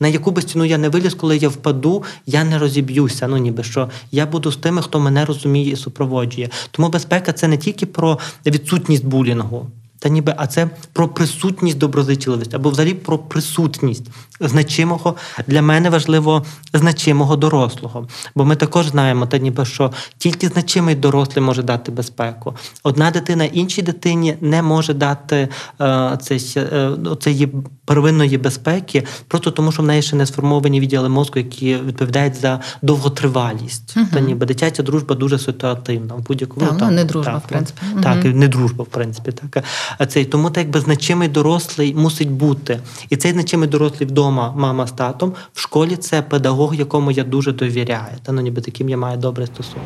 [0.00, 3.28] На яку би стіну я не виліз, коли я впаду, я не розіб'юся.
[3.28, 6.50] Ну ніби що я буду з тими, хто мене розуміє і супроводжує.
[6.70, 9.70] Тому безпека це не тільки про відсутність булінгу.
[9.98, 14.04] Та ніби, а це про присутність доброзичливості, або взагалі про присутність
[14.40, 15.14] значимого
[15.46, 18.08] для мене важливо значимого дорослого.
[18.34, 22.54] Бо ми також знаємо, та ніби що тільки значимий дорослий може дати безпеку.
[22.82, 25.48] Одна дитина іншій дитині не може дати
[25.80, 27.48] е, цей, е, цієї
[27.84, 32.60] первинної безпеки, просто тому, що в неї ще не сформовані відділи мозку, які відповідають за
[32.82, 33.96] довготривалість.
[33.96, 34.06] Угу.
[34.12, 36.14] Та ніби дитяча дружба дуже ситуативна.
[36.14, 37.80] В будь-якому так, там, не дружба, так, в принципі.
[38.02, 38.34] Так, угу.
[38.34, 39.32] не дружба, в принципі.
[39.32, 39.64] Так.
[39.98, 42.80] А цей тому так якби значимий дорослий мусить бути.
[43.10, 47.52] І цей значимий дорослий вдома, мама з татом, в школі це педагог, якому я дуже
[47.52, 48.16] довіряю.
[48.22, 49.84] Та ну ніби таким я маю добрий стосунок.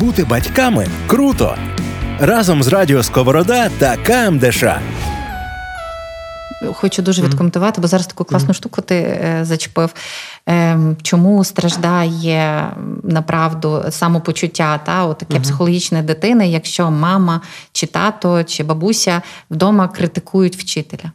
[0.00, 1.56] Бути батьками круто.
[2.20, 4.64] разом з Радіо Сковорода та КМДШ.
[6.72, 9.94] Хочу дуже відкоментувати, бо зараз таку класну штуку ти е, зачепив.
[10.48, 12.70] Е, чому страждає
[13.02, 17.40] направду самопочуття, та от таке психологічне дитини, якщо мама,
[17.72, 21.12] чи тато, чи бабуся вдома критикують вчителя?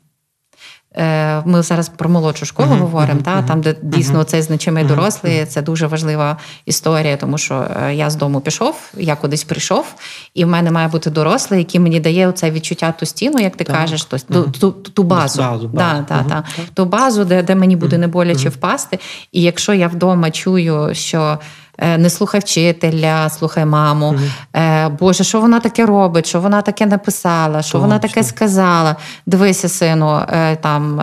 [0.97, 4.83] Е, ми зараз про молодшу школу uh-huh, говоримо, uh-huh, та, там, де дійсно цей значимий
[4.83, 9.85] дорослий, це дуже важлива історія, тому що е, я з дому пішов, я кудись прийшов,
[10.33, 13.63] і в мене має бути дорослий, який мені дає оце відчуття ту стіну, як ти
[13.63, 13.75] так.
[13.75, 16.05] кажеш, то, ту, ту, ту базу, базу, да, базу.
[16.07, 16.43] Та, та,
[16.73, 18.99] ту базу, де, де мені буде не боляче впасти.
[19.31, 21.39] І якщо я вдома чую, що.
[21.77, 24.15] Е, не слухай вчителя, слухай маму.
[24.53, 24.89] Mm-hmm.
[24.89, 26.25] Боже, що вона таке робить?
[26.25, 27.61] Що вона таке написала?
[27.61, 27.79] Що Точно.
[27.79, 28.95] вона таке сказала?
[29.25, 31.01] Дивися, сину, е, там.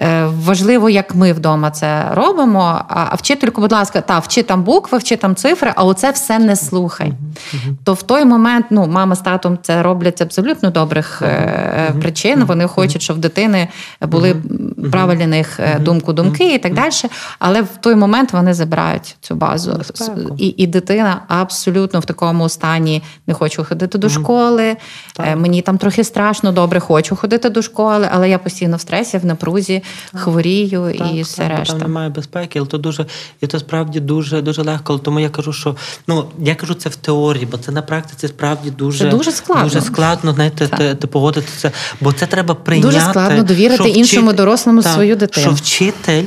[0.00, 2.84] Е, важливо, як ми вдома це робимо.
[2.88, 6.56] А вчительку, будь ласка, та вчи там букви, вчи там цифри, а оце все не
[6.56, 7.12] слухай.
[7.54, 7.74] Uh-huh.
[7.84, 12.00] То в той момент ну, мама з татом це роблять абсолютно добрих uh-huh.
[12.00, 12.44] причин.
[12.44, 13.68] Вони хочуть, щоб в дитини
[14.00, 14.90] були uh-huh.
[14.90, 16.92] правильні них думку, думки і так далі.
[17.38, 19.80] Але в той момент вони забирають цю базу.
[20.38, 24.76] І і дитина абсолютно в такому стані не хочу ходити до школи.
[25.36, 29.26] Мені там трохи страшно, добре, хочу ходити до школи, але я постійно в стресі, в
[29.26, 29.82] напрузі
[30.14, 31.74] хворію так, і все так, решта.
[31.74, 33.06] Там немає безпеки, але то дуже
[33.40, 34.98] і то справді дуже дуже легко.
[34.98, 35.76] Тому я кажу, що
[36.06, 39.64] ну я кажу це в теорії, бо це на практиці справді дуже це дуже складно.
[39.64, 42.94] Дуже складно знаєте, ти, ти погодитися, бо це треба прийняти.
[42.94, 45.46] Дуже складно довірити іншому дорослому та, свою дитину.
[45.46, 46.24] Що вчитель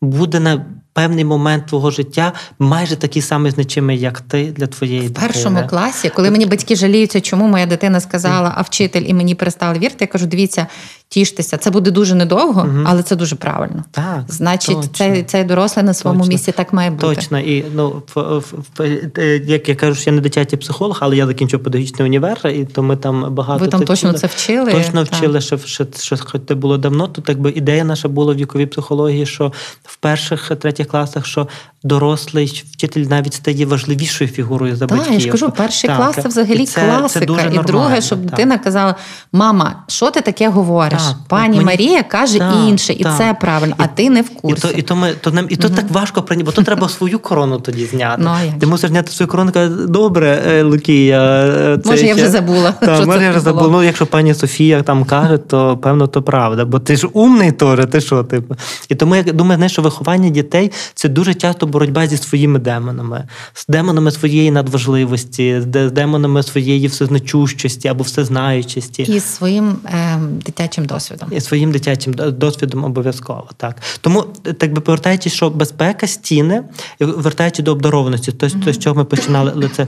[0.00, 5.26] буде на певний момент твого життя майже такий самий значимий, як ти для твоєї дитини.
[5.26, 9.34] В першому класі, коли мені батьки жаліються, чому моя дитина сказала, а вчитель і мені
[9.34, 10.66] перестали вірити, я кажу: дивіться,
[11.10, 11.56] тіштеся.
[11.56, 12.84] Це буде дуже недовго, угу.
[12.86, 13.84] але це дуже правильно.
[13.90, 16.32] Так, Значить, цей цей дорослий на своєму точно.
[16.32, 17.14] місці так має бути.
[17.14, 17.38] Точно.
[17.38, 21.26] І ну в, в, в, як я кажу, що я не дитячий психолог, але я
[21.26, 24.72] закінчив педагогічний універ, і то ми там багато Ви там точно це вчили.
[24.72, 27.06] Точно вчили, що що, що хоч це було давно.
[27.06, 29.52] То так би ідея наша була в віковій психології, що
[29.84, 31.48] в перших третіх класах, що
[31.84, 35.14] дорослий вчитель навіть стає важливішою фігурою за так, батьків.
[35.14, 35.96] Я ж кажу, перший так.
[35.96, 37.08] клас це взагалі і це, класика.
[37.20, 38.30] Це дуже і друге, щоб так.
[38.30, 38.94] дитина казала:
[39.32, 41.02] мама, що ти таке говориш?
[41.02, 41.64] Так, Пані мені...
[41.64, 44.68] Марія каже так, інше, і це правильно, а ти не в курсі.
[44.68, 45.76] І то, і то, ми, то нам і то угу.
[45.76, 48.22] так важко прийняти, бо то треба свою корону тоді зняти.
[48.24, 51.20] Ну, ти мусиш зняти свою корону, каже, добре, е, Лукія.
[51.20, 52.72] Е, це може, я вже забула.
[52.72, 53.68] Так, що може, я вже забула.
[53.68, 56.64] Ну, якщо пані Софія там каже, то певно то правда.
[56.64, 58.24] Бо ти ж умний теж, ти що?
[58.24, 58.56] Типу.
[58.88, 63.28] І тому я думаю, знаєш, що виховання дітей це дуже часто боротьба зі своїми демонами,
[63.54, 69.02] з демонами своєї надважливості, з демонами своєї всезначущості або всезнаючості.
[69.02, 71.28] І своїм е, дитячим досвідом.
[71.32, 73.48] І своїм дитячим досвідом обов'язково.
[73.56, 73.76] так.
[74.00, 74.22] Тому,
[74.58, 76.62] так би повертаючись, що безпека, стіни,
[77.00, 78.64] вертаючись до обдарованості, то, mm-hmm.
[78.64, 79.86] то з чого ми починали, це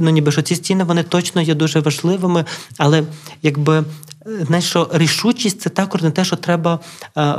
[0.00, 2.44] ну ніби що ці стіни вони точно є дуже важливими,
[2.76, 3.02] але
[3.42, 3.84] якби
[4.26, 6.80] знаєш, що рішучість це також не те, що треба
[7.16, 7.34] е,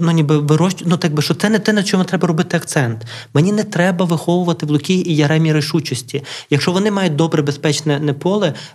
[0.00, 0.90] ну, ніби вирощувати.
[0.90, 3.06] Ну, так би, що це не те, на чому треба робити акцент.
[3.34, 6.24] Мені не треба виховувати в Луки і Яремі рішучості.
[6.50, 8.14] Якщо вони мають добре безпечне не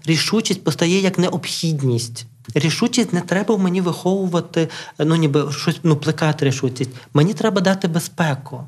[0.05, 2.25] рішучість постає як необхідність.
[2.55, 4.69] Рішучість не треба в мені виховувати,
[4.99, 6.89] ну ніби щось ну, плекати рішучість.
[7.13, 8.63] Мені треба дати безпеку.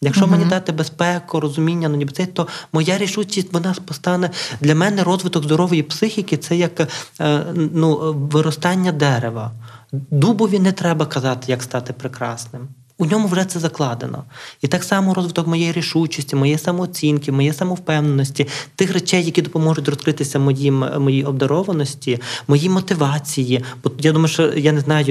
[0.00, 0.30] Якщо uh-huh.
[0.30, 4.30] мені дати безпеку, розуміння, ну ніби це, то моя рішучість вона постане
[4.60, 6.80] для мене розвиток здорової психіки це як
[7.20, 9.52] е, ну, виростання дерева.
[9.92, 12.68] Дубові не треба казати, як стати прекрасним.
[12.98, 14.24] У ньому вже це закладено.
[14.62, 20.38] І так само розвиток моєї рішучості, моєї самооцінки, моєї самовпевненості, тих речей, які допоможуть розкритися
[20.38, 23.64] моїм, моїй обдарованості, моїй мотивації.
[23.84, 25.04] Бо я думаю, що я не знаю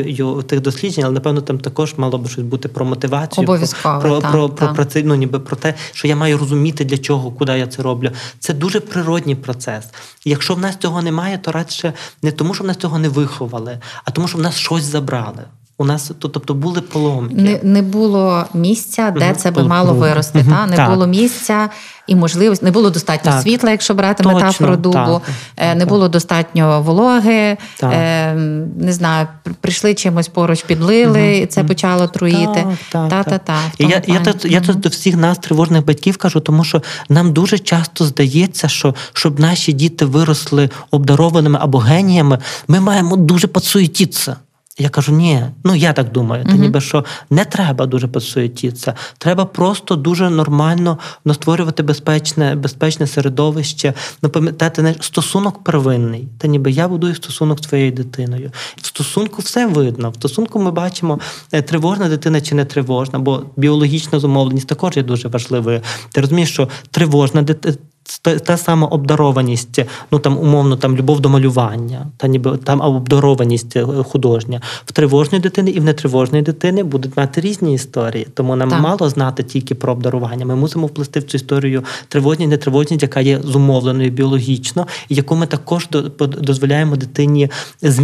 [0.44, 4.32] тих досліджень, але напевно там також мало би щось бути про мотивацію, Обов'язково, про та,
[4.32, 4.74] про, та.
[4.74, 7.82] про, це, ну ніби про те, що я маю розуміти, для чого, куди я це
[7.82, 8.12] роблю.
[8.40, 9.86] Це дуже природній процес.
[10.26, 13.10] І якщо в нас цього немає, то радше не тому, що в нас цього не
[13.10, 15.44] виховали, а тому, що в нас щось забрали.
[15.78, 17.36] У нас тобто були поломки.
[17.36, 19.36] Не не було місця, де угу.
[19.36, 20.40] це би мало вирости.
[20.40, 20.50] Угу.
[20.50, 20.68] Та?
[20.68, 20.90] Не так.
[20.90, 21.70] було місця
[22.08, 23.42] і можливості, не було достатньо так.
[23.42, 25.22] світла, якщо брати Точно, метафору дубу,
[25.56, 25.78] так.
[25.78, 28.34] не було достатньо вологи, е,
[28.80, 29.28] не знаю,
[29.62, 31.30] прийшли чимось поруч, підлили, угу.
[31.30, 32.66] і це почало труїти.
[32.92, 33.58] Та-та-та.
[33.80, 38.06] Я я, я тут до всіх нас, тривожних батьків, кажу, тому що нам дуже часто
[38.06, 44.36] здається, що щоб наші діти виросли обдарованими або геніями, ми маємо дуже підсуетитися.
[44.78, 46.60] Я кажу, ні, ну я так думаю, uh-huh.
[46.60, 48.94] ніби що не треба дуже посуетитися.
[49.18, 50.98] Треба просто дуже нормально
[51.34, 56.28] створювати безпечне безпечне середовище, ну пам'ятати не стосунок первинний.
[56.38, 58.52] Та ніби я будую стосунок з твоєю дитиною.
[58.82, 60.10] В стосунку все видно.
[60.10, 61.20] В стосунку ми бачимо,
[61.52, 65.82] е, тривожна дитина чи не тривожна, бо біологічна зумовленість також є дуже важливою.
[66.12, 67.76] Ти розумієш, що тривожна дитина
[68.22, 69.80] та сама обдарованість,
[70.12, 75.42] ну там умовно там любов до малювання, та ніби там обдарованість е, художня в тривожної
[75.42, 78.28] дитини і в нетривожної дитини будуть мати різні історії.
[78.34, 78.82] Тому нам так.
[78.82, 80.46] мало знати тільки про обдарування.
[80.46, 85.48] Ми мусимо вплести в цю історію тривожність, нетривожність, яка є зумовленою біологічно, і яку ми
[85.48, 85.90] також
[86.20, 87.50] дозволяємо дитині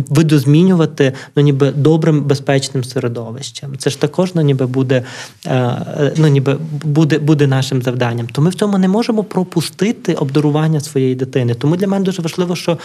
[0.10, 3.78] видозмінювати ну, ніби добрим безпечним середовищем.
[3.78, 5.04] Це ж також ну, ніби буде,
[5.47, 8.28] е, ну ніби буде, буде нашим завданням.
[8.28, 11.54] То ми в цьому не можемо пропустити обдарування своєї дитини.
[11.54, 12.78] Тому для мене дуже важливо, що.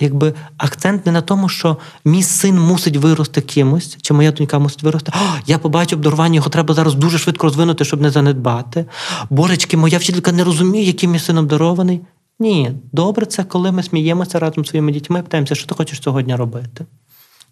[0.00, 4.82] Якби акцент не на тому, що мій син мусить вирости кимось, чи моя донька мусить
[4.82, 5.12] вирости.
[5.14, 8.84] О, я побачу обдарування, його треба зараз дуже швидко розвинути, щоб не занедбати.
[9.30, 12.00] Божечки, моя вчителька не розуміє, яким мій син обдарований.
[12.38, 16.36] Ні, добре, це коли ми сміємося разом з своїми дітьми, питаємося, що ти хочеш сьогодні
[16.36, 16.86] робити.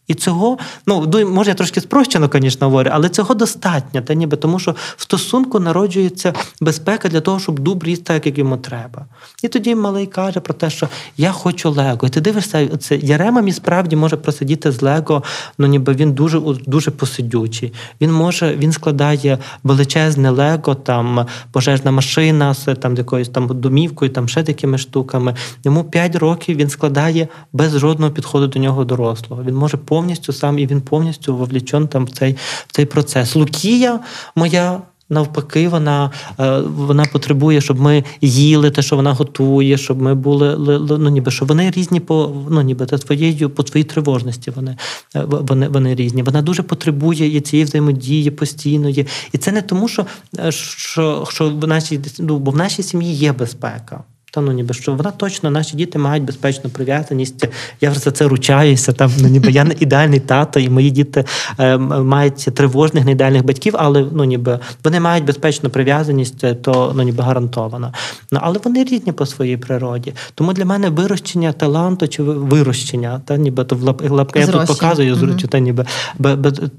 [0.06, 4.58] І цього, ну може я трошки спрощено, звісно, говорю, але цього достатньо, та ніби тому,
[4.58, 9.06] що в стосунку народжується безпека для того, щоб дуб ріс так, як йому треба.
[9.42, 12.06] І тоді малий каже про те, що я хочу Лего.
[12.06, 15.22] І ти дивишся, це Ярема мій справді може просидіти з Лего,
[15.58, 17.72] ну ніби він дуже дуже посидючий.
[18.00, 24.28] Він може, він складає величезне Лего, там пожежна машина з там якоюсь там домівкою, там
[24.28, 25.34] ще такими штуками.
[25.64, 29.42] Йому 5 років він складає без жодного підходу до нього дорослого.
[29.42, 32.32] Він може повністю сам і він повністю вовлічен там в цей
[32.66, 33.36] в цей процес.
[33.36, 34.00] Лукія
[34.34, 34.80] моя.
[35.08, 40.56] Навпаки, вона е, вона потребує, щоб ми їли те, що вона готує, щоб ми були
[40.98, 44.50] ну, ніби що вони різні по ну, ніби та своєю по своїй тривожності.
[44.50, 44.76] Вони
[45.16, 46.22] е, вони, вони різні.
[46.22, 49.06] Вона дуже потребує і цієї взаємодії постійної.
[49.32, 50.06] І це не тому, що
[50.38, 54.04] е, що, що в нашій ну, бо в нашій сім'ї є безпека.
[54.36, 57.48] Та ну ніби що вона точно наші діти мають безпечну прив'язаність.
[57.80, 58.92] Я вже за це ручаюся.
[58.92, 61.24] Там ну ніби я не ідеальний тато, і мої діти
[61.58, 66.92] е, мають тривожних, не ідеальних батьків, але ну ніби вони мають безпечну прив'язаність, е, то
[66.96, 67.92] ну ніби гарантовано.
[68.32, 70.12] Ну але вони різні по своїй природі.
[70.34, 75.14] Тому для мене вирощення таланту чи вирощення, та ніби то в лапка я тут показую
[75.14, 75.48] mm-hmm.
[75.48, 75.86] та ніби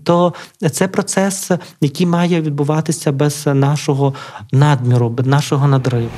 [0.03, 0.34] то
[0.72, 1.51] це процес,
[1.82, 4.14] який має відбуватися без нашого
[4.51, 6.10] надміру, без нашого надриву.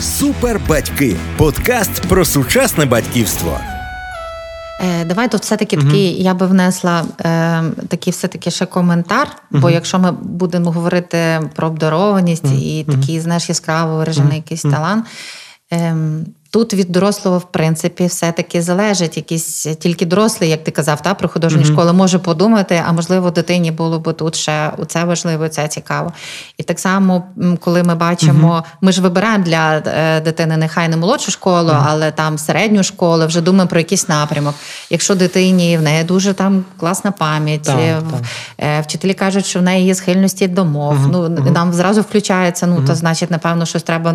[0.00, 3.60] Супер батьки подкаст про сучасне батьківство.
[4.80, 5.86] Е, давай тут все-таки угу.
[5.86, 9.28] такий, я би внесла е, такий все-таки ще коментар.
[9.52, 9.60] Угу.
[9.60, 12.54] Бо якщо ми будемо говорити про обдарованість угу.
[12.54, 15.06] і такий, знаєш, яскраво виражений якийсь талант.
[15.72, 15.96] Е,
[16.50, 21.28] Тут від дорослого, в принципі, все-таки залежить якісь тільки дорослий, як ти казав, та про
[21.28, 21.72] художню mm-hmm.
[21.72, 26.12] школу може подумати, а можливо, дитині було б тут ще це важливо, це цікаво.
[26.58, 27.24] І так само,
[27.60, 28.78] коли ми бачимо, mm-hmm.
[28.80, 31.86] ми ж вибираємо для е, дитини нехай не молодшу школу, mm-hmm.
[31.86, 34.54] але там середню школу, вже думаємо про якийсь напрямок.
[34.90, 38.20] Якщо дитині в неї дуже там класна пам'ять, так, е, так.
[38.58, 40.96] Е, вчителі кажуть, що в неї є схильності до мов.
[41.12, 42.66] Ну нам зразу включається.
[42.66, 44.14] Ну то значить, напевно, щось треба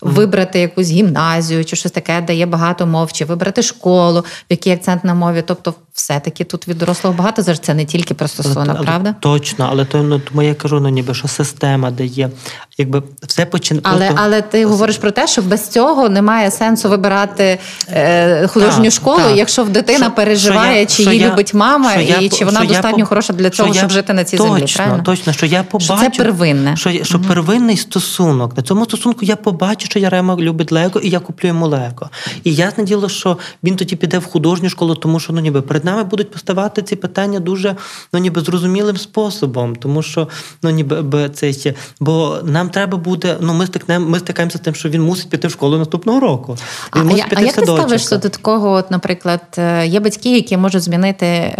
[0.00, 4.72] вибрати якусь гімназію чи щось таке, де є багато мов, чи вибрати школу, в який
[4.72, 5.42] акцент на мові.
[5.46, 9.14] Тобто, все-таки тут від дорослого багато завжди це не тільки про стосунок, правда?
[9.20, 12.30] Точно, але то ну, тому я кажу, ну ніби що система де є,
[12.78, 13.82] якби все починає.
[13.84, 14.24] Але просто...
[14.24, 19.18] але ти говориш про те, що без цього немає сенсу вибирати е, художню так, школу,
[19.18, 19.36] так.
[19.36, 22.98] якщо дитина що, переживає, що я, чи її я, любить мама, і чи вона достатньо
[22.98, 24.72] я, хороша для того, щоб жити на цій точно, землі.
[24.76, 25.02] Правильно?
[25.04, 26.76] Точно, що я побачу, що це первинне.
[26.76, 27.26] Що, що угу.
[27.28, 28.56] первинний стосунок.
[28.56, 32.10] На цьому стосунку я побачу, що Ярема любить Лего, і я куплю йому Лего.
[32.44, 35.84] І ясне діло, що він тоді піде в художню школу, тому що ну ніби перед
[35.90, 37.76] нами будуть поставати ці питання дуже
[38.12, 40.28] ну ніби зрозумілим способом, тому що
[40.62, 43.36] ну ніби це ще, бо нам треба буде.
[43.40, 46.58] Ну ми стикнемо, ми стикаємося з тим, що він мусить піти в школу наступного року.
[46.96, 48.70] Він а, мусить піти а як ти ставишся до такого?
[48.70, 51.54] От, наприклад, е, є батьки, які можуть змінити е,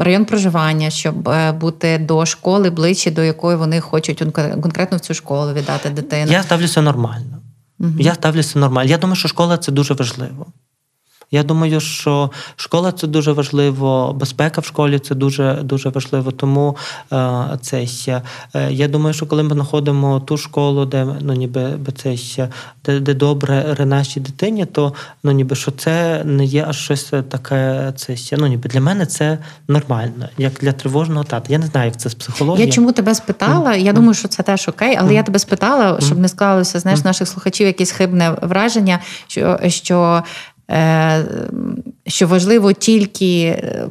[0.00, 4.22] район проживання, щоб е, бути до школи ближче, до якої вони хочуть
[4.62, 6.32] конкретно в цю школу віддати дитину.
[6.32, 7.42] Я ставлюся нормально.
[7.80, 7.92] Угу.
[7.98, 8.90] Я ставлюся нормально.
[8.90, 10.46] Я думаю, що школа це дуже важливо.
[11.32, 16.30] Я думаю, що школа це дуже важливо, безпека в школі це дуже дуже важливо.
[16.30, 16.76] Тому
[17.12, 18.22] е, це ще
[18.54, 22.48] е, я думаю, що коли ми знаходимо ту школу, де ну ніби це ще
[22.84, 24.92] де, де добре нашій дитині, то
[25.24, 27.92] ну ніби що це не є аж щось таке.
[27.96, 31.52] Це ну ніби для мене це нормально, як для тривожного тата.
[31.52, 32.66] Я не знаю, як це з психології.
[32.66, 33.70] Я чому тебе спитала?
[33.70, 33.78] Mm.
[33.78, 35.14] Я думаю, що це теж окей, але mm.
[35.14, 40.22] я тебе спитала, щоб не склалося знаєш, наших слухачів якесь хибне враження, що що
[42.06, 43.88] що важливо тільки е,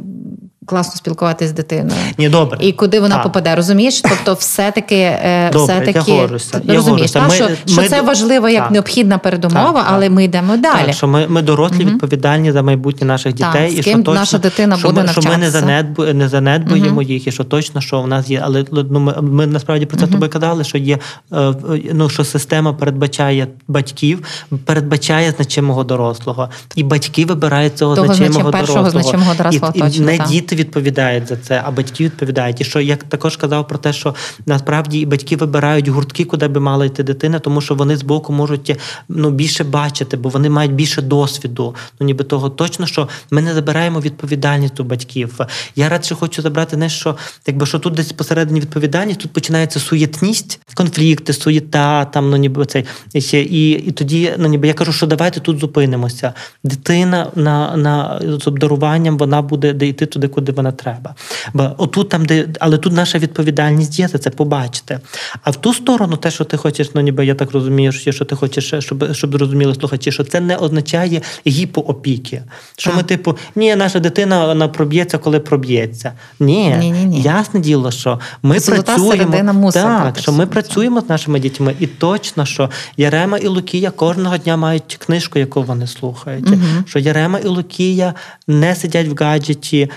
[0.65, 1.99] класно спілкуватися з дитиною.
[2.17, 2.57] Ні, добре.
[2.61, 3.23] І куди вона так.
[3.23, 4.01] попаде, розумієш?
[4.01, 8.01] Тобто, все-таки, е, Добре, все-таки я говорюся, я розумієш, та, Ми- що, ми що це
[8.01, 8.71] важливо як так.
[8.71, 10.85] необхідна передумова, Так, але ми йдемо далі.
[10.85, 14.13] Так, що ми, ми дорослі відповідальні за майбутнє наших дітей, з і ким що точно,
[14.13, 17.81] наша дитина що буде ми, що ми не занедбу, не занедбуємо їх, і що точно,
[17.81, 18.41] що в нас є.
[18.43, 20.97] Але ну, ми, ми насправді про це тобі казали, що є
[21.33, 21.53] е,
[21.93, 24.23] ну, що система передбачає батьків,
[24.65, 28.89] передбачає значимого дорослого, і батьки вибирають цього значимого дорослого.
[28.89, 30.27] значимого дорослого, і, і точно, не так.
[30.51, 32.61] Діти відповідають за це, а батьки відповідають.
[32.61, 36.59] І що я також казав про те, що насправді і батьки вибирають гуртки, куди би
[36.59, 38.79] мала йти дитина, тому що вони збоку можуть
[39.09, 41.75] ну більше бачити, бо вони мають більше досвіду.
[41.99, 45.39] Ну ніби того точно, що ми не забираємо відповідальність у батьків.
[45.75, 50.59] Я радше хочу забрати не що, якби що тут десь посередині відповідальність, тут починається суєтність,
[50.73, 52.85] конфлікти, суєта, там ну ніби цей
[53.33, 56.33] і, і тоді ну ніби я кажу, що давайте тут зупинимося.
[56.63, 61.15] Дитина на, на з обдаруванням вона буде де йти туди, куди вона треба.
[61.53, 64.99] Бо отут там, де але тут наша відповідальність є за це побачити.
[65.43, 68.35] А в ту сторону, те, що ти хочеш, ну ніби я так розумію, що ти
[68.35, 72.41] хочеш, щоб щоб зрозуміли слухачі, що це не означає гіпоопіки.
[72.77, 72.97] Що Так.
[72.97, 76.13] ми, типу, ні, наша дитина вона проб'ється, коли проб'ється.
[76.39, 77.21] Ні, Ні-ні-ні.
[77.21, 82.45] ясне діло, що ми Золота працюємо так, що ми працюємо з нашими дітьми, і точно,
[82.45, 86.47] що Ярема і Лукія кожного дня мають книжку, яку вони слухають.
[86.85, 88.13] Що Ярема і Лукія
[88.47, 89.89] не сидять в гаджеті.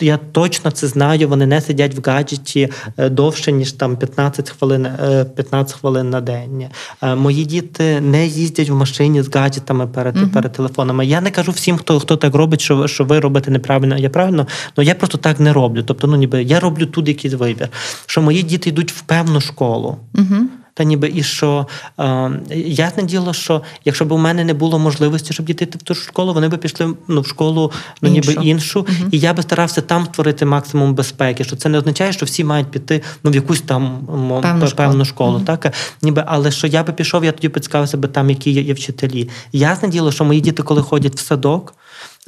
[0.00, 1.28] Я точно це знаю.
[1.28, 6.20] Вони не сидять в гаджеті е, довше ніж там 15 хвилин, е, 15 хвилин на
[6.20, 6.66] день.
[7.02, 11.06] Е, Мої діти не їздять в машині з гаджетами перед, перед телефонами.
[11.06, 13.98] Я не кажу всім, хто хто так робить, що, що ви робите неправильно.
[13.98, 14.46] Я правильно,
[14.76, 15.82] але я просто так не роблю.
[15.82, 17.68] Тобто, ну ніби я роблю тут якийсь вибір.
[18.06, 19.96] Що мої діти йдуть в певну школу.
[20.14, 20.36] Угу.
[20.74, 21.66] Та ніби і що
[22.00, 25.94] е, ясне діло, що якщо б у мене не було можливості, щоб діти в ту
[25.94, 27.72] школу, вони б пішли ну, в школу
[28.02, 28.42] ну, ніби Іншу.
[28.42, 31.44] іншу, і я би старався там створити максимум безпеки.
[31.44, 33.98] Що це не означає, що всі мають піти ну, в якусь там
[34.42, 35.04] Певну певну, школу.
[35.04, 35.40] школу.
[35.40, 35.74] Так?
[36.02, 39.28] Ніби, але що я би пішов, я тоді підцікавився би там, які є, є вчителі.
[39.52, 41.74] Ясне діло, що мої діти, коли ходять в садок.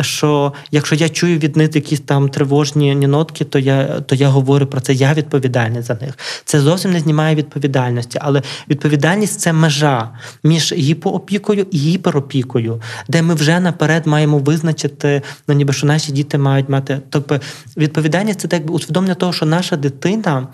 [0.01, 4.67] Що якщо я чую від них якісь там тривожні нотки, то я то я говорю
[4.67, 4.93] про це.
[4.95, 6.19] Я відповідальний за них.
[6.45, 10.11] Це зовсім не знімає відповідальності, але відповідальність це межа
[10.45, 16.39] між гіпоопікою і гіперопікою, де ми вже наперед маємо визначити, ну ніби що наші діти
[16.39, 17.01] мають мати.
[17.11, 17.41] Тобто
[17.77, 20.49] відповідальність це так би усвідомлення того, що наша дитина,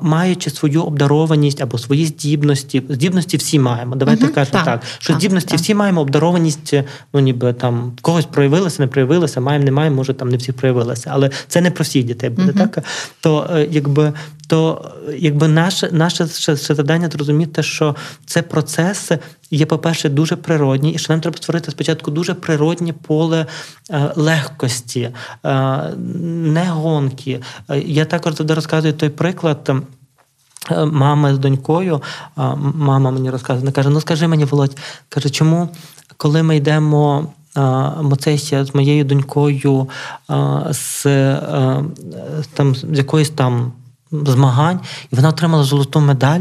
[0.00, 3.96] маючи свою обдарованість або свої здібності, здібності всі маємо.
[3.96, 5.60] Давайте Мгм, кажемо так, так, що так, здібності так.
[5.60, 6.74] всі маємо обдарованість,
[7.14, 8.24] ну ніби там когось
[8.76, 11.10] проявилася, не проявилася, маємо, не маємо, може там не всі проявилися.
[11.12, 12.78] Але це не про всіх дітей буде так.
[13.20, 14.12] То е, якби.
[14.46, 17.96] То якби наше наше ще, ще завдання зрозуміти, що
[18.26, 19.10] це процес
[19.50, 23.46] є, по-перше, дуже природній, і що нам треба створити спочатку дуже природнє поле
[23.90, 25.10] е, легкості,
[25.44, 25.50] е,
[26.24, 27.40] не гонки.
[27.70, 29.64] Е, Я також завжди розказую той приклад.
[29.64, 29.82] там,
[30.70, 32.02] е, Мама з донькою,
[32.74, 34.76] мама мені розказує, вона каже: ну скажи мені, Володь,
[35.08, 35.68] каже, чому,
[36.16, 37.32] коли ми йдемо
[38.02, 39.88] Моцесія з моєю донькою
[40.70, 41.02] з,
[42.54, 43.72] там, з якоїсь там
[44.12, 44.80] змагань,
[45.12, 46.40] і вона отримала золоту медаль.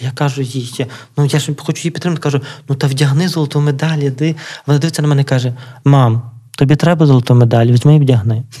[0.00, 0.86] Я кажу їй,
[1.16, 4.36] ну я ж хочу її підтримати, кажу, ну та вдягни золоту медаль, іди.
[4.66, 5.54] Вона дивиться на мене і каже:
[5.84, 8.42] Мам, тобі треба золоту медаль, візьми і вдягни.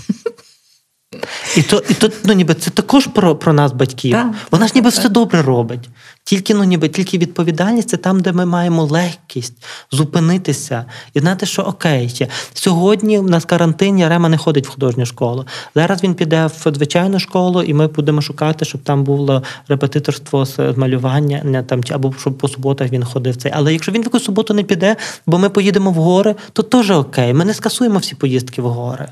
[1.56, 4.12] І то, і то ну, ніби це також про, про нас, батьків.
[4.12, 5.88] Так, Вона ж ніби так, все добре робить.
[6.26, 11.62] Тільки, ну, ніби, тільки відповідальність це там, де ми маємо легкість зупинитися і знати, що
[11.62, 12.28] окей, ще.
[12.54, 15.46] сьогодні в нас карантин, Ярема не ходить в художню школу.
[15.74, 20.58] Зараз він піде в звичайну школу, і ми будемо шукати, щоб там було репетиторство з
[20.76, 23.52] малювання, не, там, або щоб по суботах він ходив цей.
[23.54, 24.96] Але якщо він в якусь суботу не піде,
[25.26, 27.34] бо ми поїдемо в гори, то теж окей.
[27.34, 29.08] Ми не скасуємо всі поїздки в гори.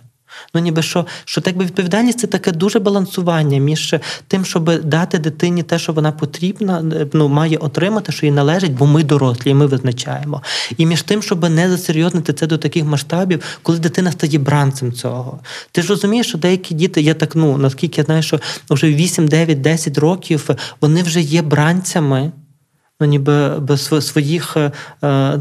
[0.55, 3.95] Ну, ніби що, що так би відповідальність це таке дуже балансування між
[4.28, 8.87] тим, щоб дати дитині те, що вона потрібна, ну має отримати, що їй належить, бо
[8.87, 10.43] ми дорослі, і ми визначаємо.
[10.76, 15.41] І між тим, щоб не засерйознити це до таких масштабів, коли дитина стає бранцем цього.
[15.72, 19.28] Ти ж розумієш, що деякі діти, я так ну наскільки я знаю, що вже 8,
[19.28, 22.32] 9, 10 років вони вже є бранцями.
[23.05, 24.70] Ну, ніби без своїх е,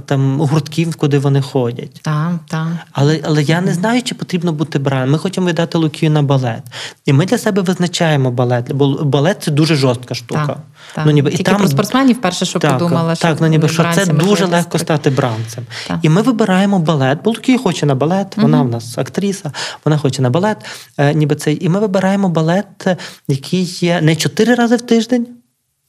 [0.06, 2.00] там гуртків, куди вони ходять.
[2.02, 2.68] Так, так.
[2.92, 5.12] Але але я не знаю, чи потрібно бути браном.
[5.12, 6.64] Ми хочемо віддати Лукію на балет.
[7.06, 10.46] І ми для себе визначаємо балет, бо балет це дуже жорстка штука.
[10.48, 10.58] Так,
[10.96, 11.06] так.
[11.06, 13.70] Ну, ніби, Тільки і там, про спортсменів перше, що так, подумала, що так, ну, ніби,
[13.70, 15.66] що це дуже легко стати бранцем.
[15.88, 16.00] Так.
[16.02, 19.52] І ми вибираємо балет, бо Лукія хоче на балет, вона в нас актриса,
[19.86, 20.58] вона хоче на балет.
[20.98, 22.88] Е, ніби це, і ми вибираємо балет,
[23.28, 25.28] який є не чотири рази в тиждень.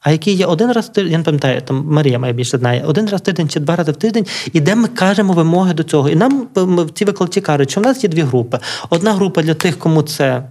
[0.04, 2.84] А який є один раз в тиждень, я не пам'ятаю, там Марія має більше знає,
[2.86, 5.82] один раз в тиждень чи два рази в тиждень, і де ми кажемо вимоги до
[5.82, 6.08] цього.
[6.08, 8.58] І нам ми, ці викладачі кажуть, що в нас є дві групи.
[8.90, 10.42] Одна група для тих, кому це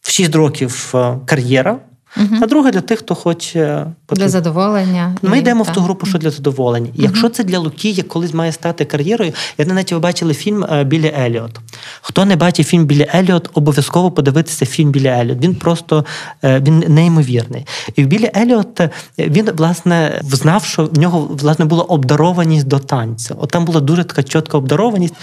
[0.00, 1.78] в 6 років е, кар'єра.
[2.18, 2.40] Угу.
[2.42, 5.16] А друге для тих, хто хоче для задоволення.
[5.22, 5.72] Ми і, йдемо та.
[5.72, 6.90] в ту групу, що для задоволення.
[6.94, 7.02] Угу.
[7.02, 10.84] Якщо це для Луки, коли має стати кар'єрою, я не навіть ви бачили фільм е,
[10.84, 11.60] Білі Еліот.
[12.00, 15.38] Хто не бачив фільм Білі Еліот, обов'язково подивитися фільм Білі Еліот.
[15.42, 16.04] Він просто
[16.44, 17.66] е, він неймовірний.
[17.96, 22.78] І в Білі Еліот е, він власне знав, що в нього власне була обдарованість до
[22.78, 23.36] танцю.
[23.40, 25.14] От там була дуже така чітка обдарованість.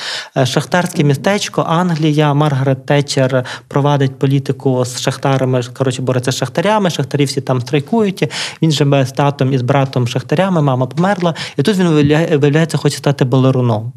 [0.43, 5.61] Шахтарське містечко, Англія, Маргарет Тетчер провадить політику з шахтарами.
[5.73, 6.84] Коротше, бореться з шахтарями.
[6.89, 8.31] Шахтарі всі там страйкують.
[8.61, 12.97] Він живе з татом і з братом шахтарями, мама померла, і тут він виявляється, хоче
[12.97, 13.93] стати балеруном.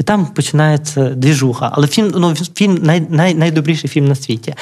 [0.00, 1.70] І там починається двіжуха.
[1.72, 4.54] Але фільм ну, фільм най, най, найдобріший фільм на світі.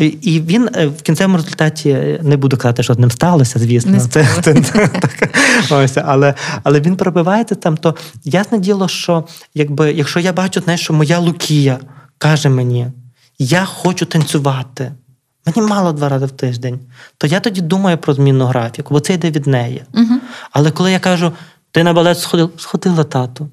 [0.00, 3.92] І він е, в кінцевому результаті не буду казати, що з ним сталося, звісно.
[3.92, 4.54] Не це, це,
[4.88, 5.30] так,
[5.70, 7.94] ось, Але але він пробивається там, то
[8.24, 11.78] ясне діло, що якби, якщо я бачу, знаєш, що моя Лукія
[12.18, 12.86] каже мені,
[13.38, 14.92] я хочу танцювати.
[15.56, 16.80] Мені мало два рази в тиждень,
[17.18, 19.84] то я тоді думаю про змінну графіку, бо це йде від неї.
[19.94, 20.20] Угу.
[20.50, 21.32] Але коли я кажу,
[21.70, 23.48] ти на балет сходила, сходила тату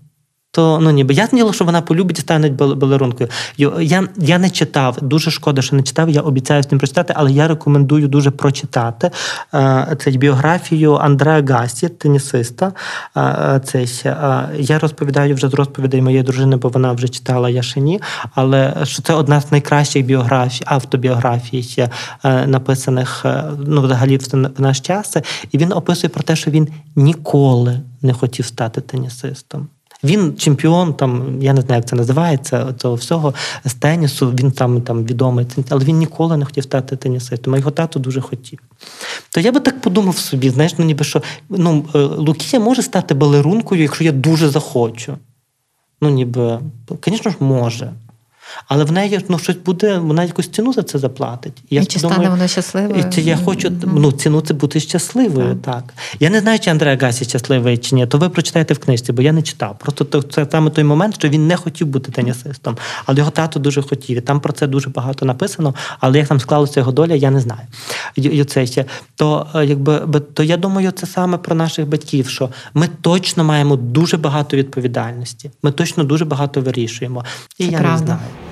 [0.56, 3.30] то ну ніби я діло, що вона полюбить і стане балерункою.
[3.58, 6.10] Я я не читав, дуже шкода, що не читав.
[6.10, 9.12] Я обіцяю з ним прочитати, але я рекомендую дуже прочитати
[9.54, 12.74] е, цей біографію Андреа Гасі, тенісиста.
[13.18, 17.62] Е, цей, е, я розповідаю вже з розповідей моєї дружини, бо вона вже читала я
[17.62, 18.02] ще ні.
[18.36, 21.88] Але що це одна з найкращих біографій, автобіографій,
[22.46, 23.26] написаних
[23.68, 25.18] ну, взагалі в наш час.
[25.52, 29.68] І він описує про те, що він ніколи не хотів стати тенісистом.
[30.04, 33.34] Він чемпіон, там я не знаю, як це називається, того всього
[33.66, 34.32] з тенісу.
[34.32, 37.54] Він там там відомий, але він ніколи не хотів стати тенісистом.
[37.54, 38.60] А його тато дуже хотів.
[39.30, 43.14] То я би так подумав собі, знаєш, ну ніби що ну, е, Лукія може стати
[43.14, 45.18] балерункою, якщо я дуже захочу.
[46.02, 46.60] Ну, ніби,
[47.06, 47.94] звісно ж, може.
[48.68, 51.64] Але в неї ну, щось буде, вона якусь ціну за це заплатить.
[51.70, 53.06] І, і чи думаю, стане вона щасливою?
[53.10, 55.56] І, чи я хочу ну, ціну це бути щасливою.
[55.56, 55.76] Так.
[55.76, 55.94] так.
[56.20, 59.22] Я не знаю, чи Андреа Гасі щасливий чи ні, то ви прочитаєте в книжці, бо
[59.22, 59.78] я не читав.
[59.80, 63.82] Просто це саме той момент, що він не хотів бути тенісистом, але його тато дуже
[63.82, 64.18] хотів.
[64.18, 67.40] І Там про це дуже багато написано, але як там склалася його доля, я не
[67.40, 67.62] знаю.
[68.16, 68.86] І, це ще.
[69.16, 73.76] То, е, якби, то я думаю, це саме про наших батьків, що ми точно маємо
[73.76, 75.52] дуже багато відповідальності.
[75.64, 77.26] Ми точно дуже багато вирішуємо.
[77.58, 78.00] І це я правда.
[78.00, 78.45] не знаю.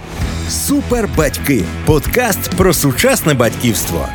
[0.50, 4.08] Супербатьки подкаст про сучасне батьківство.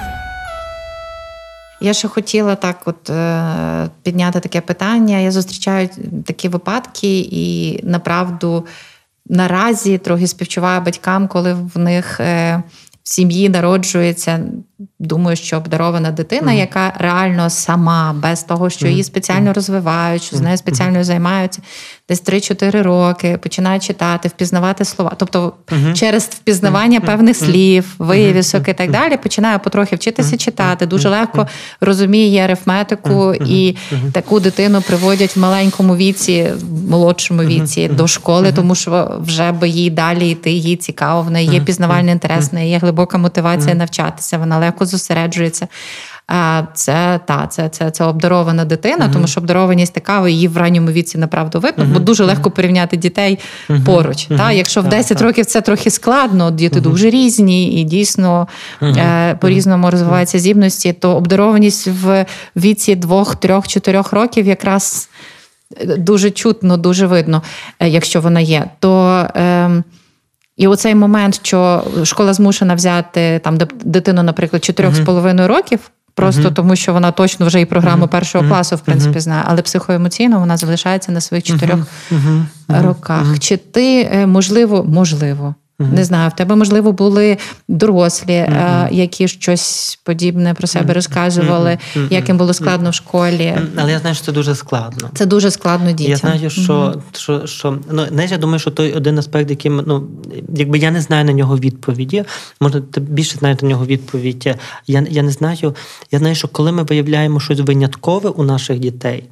[1.81, 5.19] Я ще хотіла так, от е, підняти таке питання.
[5.19, 5.89] Я зустрічаю
[6.27, 8.67] такі випадки, і направду
[9.27, 12.63] наразі трохи співчуваю батькам, коли в них е,
[13.03, 14.41] в сім'ї народжується.
[14.99, 16.59] Думаю, що обдарована дитина, mm-hmm.
[16.59, 21.63] яка реально сама, без того, що її спеціально розвивають, що з нею спеціально займаються,
[22.09, 25.13] десь 3-4 роки, починає читати, впізнавати слова.
[25.17, 25.93] Тобто uh-huh.
[25.93, 27.07] через впізнавання uh-huh.
[27.07, 30.87] певних слів, вивісок і так далі, починає потрохи вчитися читати.
[30.87, 31.47] Дуже легко
[31.81, 33.77] розуміє арифметику і
[34.13, 39.69] таку дитину приводять в маленькому віці, в молодшому віці до школи, тому що вже би
[39.69, 43.75] їй далі йти, їй цікаво, в неї є пізнавальний інтерес, в неї є глибока мотивація
[43.75, 45.69] навчатися, вона легко зосереджується.
[46.75, 49.13] Це та це це, це обдарована дитина, uh-huh.
[49.13, 51.93] тому що обдарованість така її в ранньому віці направду видно, uh-huh.
[51.93, 53.85] бо дуже легко порівняти дітей uh-huh.
[53.85, 54.25] поруч.
[54.25, 58.49] Та Якщо в 10 років це трохи складно, діти дуже різні і дійсно
[58.83, 62.27] е, по-різному розвиваються здібності, то обдарованість в
[62.57, 65.09] віці 2, 3, 4 років якраз
[65.99, 67.43] дуже чутно, дуже видно,
[67.81, 68.65] е, якщо вона є.
[68.79, 69.83] То е,
[70.57, 75.91] і оцей момент, що школа змушена взяти там дитину, наприклад, 4,5 років.
[76.19, 76.53] Просто uh-huh.
[76.53, 78.09] тому, що вона точно вже і програму uh-huh.
[78.09, 81.87] першого класу, в принципі, знає, але психоемоційно вона залишається на своїх чотирьох
[82.69, 83.39] роках.
[83.39, 85.95] Чи ти е, можливо, можливо, Uh-huh.
[85.95, 88.93] Не знаю, в тебе, можливо, були дорослі, uh-huh.
[88.93, 91.79] які щось подібне про себе розказували,
[92.11, 93.55] як їм було складно в школі.
[93.77, 95.11] Але я знаю, що це дуже складно.
[95.15, 96.11] Це дуже складно дітям.
[96.11, 100.09] Я знаю, що що, що ну знаєш, я думаю, що той один аспект, який ну
[100.55, 102.25] якби я не знаю на нього відповіді,
[102.61, 104.47] може ти більше знаєш на нього відповідь.
[104.87, 105.75] Я, Я не знаю.
[106.11, 109.25] Я знаю, що коли ми виявляємо щось виняткове у наших дітей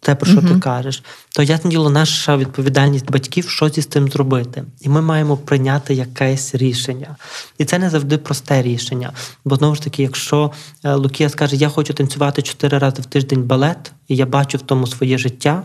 [0.00, 0.54] те, про що uh-huh.
[0.54, 1.02] ти кажеш,
[1.36, 4.64] то ясне діло, наша відповідальність батьків, що зі з цим зробити.
[4.80, 7.16] І ми маємо прийняти якесь рішення.
[7.58, 9.12] І це не завжди просте рішення.
[9.44, 10.52] Бо знову ж таки, якщо
[10.84, 14.62] е, Лукія скаже, я хочу танцювати чотири рази в тиждень балет, і я бачу в
[14.62, 15.62] тому своє життя.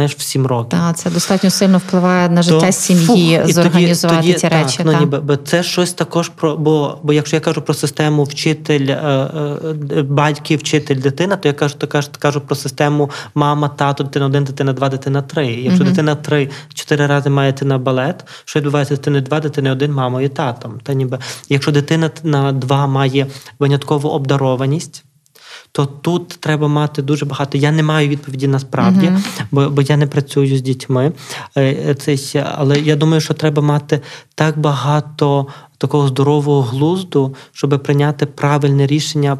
[0.00, 0.78] Знаєш, в сім років.
[0.78, 4.80] Так, це достатньо сильно впливає на життя то, сім'ї, фух, зорганізувати тоді, ці так, речі.
[4.84, 6.56] Ну, ніби, бо це щось також про.
[6.56, 8.94] Бо бо якщо я кажу про систему вчитель, е,
[9.96, 14.26] е, батьки, вчитель, дитина, то я кажу, то кажу, кажу про систему мама, тато, дитина
[14.26, 15.46] один, дитина два, дитина три.
[15.46, 15.88] Якщо mm-hmm.
[15.88, 20.26] дитина три, чотири рази має йти на балет, що відбувається дитини два, дитини один, мамою
[20.26, 20.80] і татом.
[20.82, 23.26] Та ніби якщо дитина на два має
[23.58, 25.04] виняткову обдарованість
[25.72, 27.58] то тут треба мати дуже багато.
[27.58, 29.42] Я не маю відповіді насправді, uh-huh.
[29.50, 31.12] бо бо я не працюю з дітьми.
[31.56, 34.00] Е, це, Але я думаю, що треба мати
[34.34, 35.46] так багато
[35.78, 39.38] такого здорового глузду, щоб прийняти правильне рішення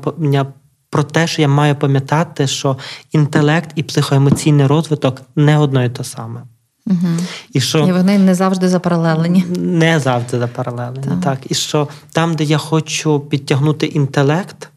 [0.91, 2.77] про те, що я маю пам'ятати, що
[3.13, 6.43] інтелект і психоемоційний розвиток не одно і те саме.
[6.87, 7.09] Угу.
[7.53, 9.45] І що і вони не завжди запаралелені.
[9.57, 11.03] Не завжди запаралелені.
[11.03, 11.21] Так.
[11.21, 11.39] так.
[11.49, 14.71] І що там, де я хочу підтягнути інтелект,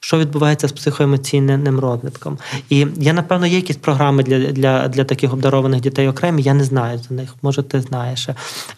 [0.00, 2.38] що відбувається з психоемоційним розвитком.
[2.70, 6.42] І я, напевно, є якісь програми для для, для таких обдарованих дітей окремі.
[6.42, 8.28] Я не знаю за них, може, ти знаєш.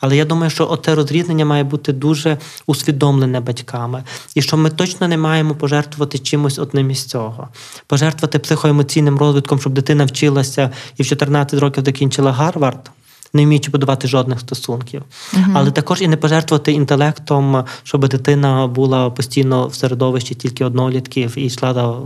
[0.01, 4.05] Але я думаю, що оце розрізнення має бути дуже усвідомлене батьками.
[4.35, 7.49] І що ми точно не маємо пожертвувати чимось одним із цього.
[7.87, 12.91] Пожертвувати психоемоційним розвитком, щоб дитина вчилася і в 14 років закінчила Гарвард
[13.35, 15.03] не вміючи будувати жодних стосунків,
[15.35, 21.39] uh але також і не пожертвувати інтелектом, щоб дитина була постійно в середовищі тільки однолітків
[21.39, 21.97] і йшла до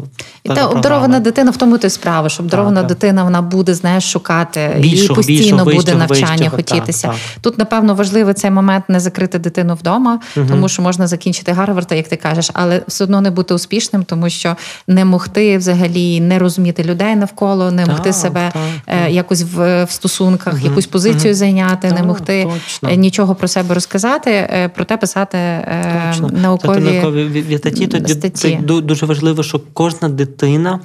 [0.45, 4.12] і та обдарована дитина в тому ти справа, що обдарована так, дитина вона буде знаєш
[4.12, 7.09] шукати більшого, і постійно більшого, буде вищого, навчання вищого, хотітися.
[7.09, 11.53] Так, Тут напевно важливий цей момент не закрити дитину вдома, uh тому що можна закінчити
[11.53, 14.57] Гарварда, як ти кажеш, але все одно не бути успішним, тому що
[14.87, 18.53] не могти взагалі не розуміти людей навколо, не могти себе
[18.87, 22.89] е, якось в, в стосунках, якусь позицію позицію зайняти, не могти точно.
[22.89, 26.29] Е, нічого про себе розказати, е, проте писати е, точно.
[26.29, 27.87] наукові наукові статті.
[27.87, 28.59] Тоді статті.
[28.62, 30.81] дуже важливо, що кожна дитина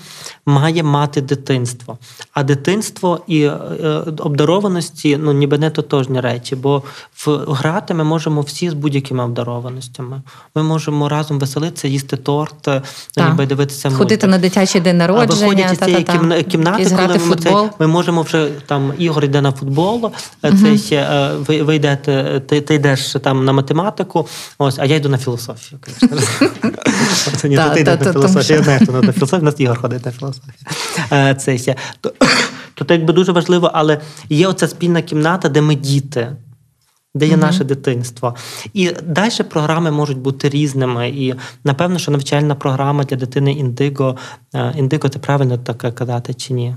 [0.45, 1.97] має мати дитинство.
[2.33, 3.47] А дитинство і
[4.17, 6.83] обдарованості ну ніби не тотожні речі, бо
[7.25, 10.21] в грати ми можемо всі з будь-якими обдарованостями.
[10.55, 12.69] Ми можемо разом веселитися, їсти торт,
[13.17, 14.29] ніби дивитися ходити мультик.
[14.29, 15.27] на дитячий день народження.
[15.31, 17.19] А виходять із цієї кімнати, коли
[17.55, 22.41] ми, ми можемо вже там Ігор йде на футбол, це ще е, ви, ви йдете,
[22.47, 25.79] ти, ти йдеш там на математику, ось, а я йду на філософію.
[27.37, 28.57] Це ні, ти йдеш на філософію.
[28.57, 30.53] Я знаю, хто на філософію, у нас Ігор ходить на філософію.
[31.11, 31.75] Е, це ще.
[32.89, 36.35] Якби дуже важливо, але є оця спільна кімната, де ми діти.
[37.15, 37.39] Де є mm-hmm.
[37.39, 38.35] наше дитинство.
[38.73, 41.09] І далі програми можуть бути різними.
[41.09, 44.17] І напевно, що навчальна програма для дитини індиго,
[44.55, 46.75] е, індиго це правильно так казати чи ні?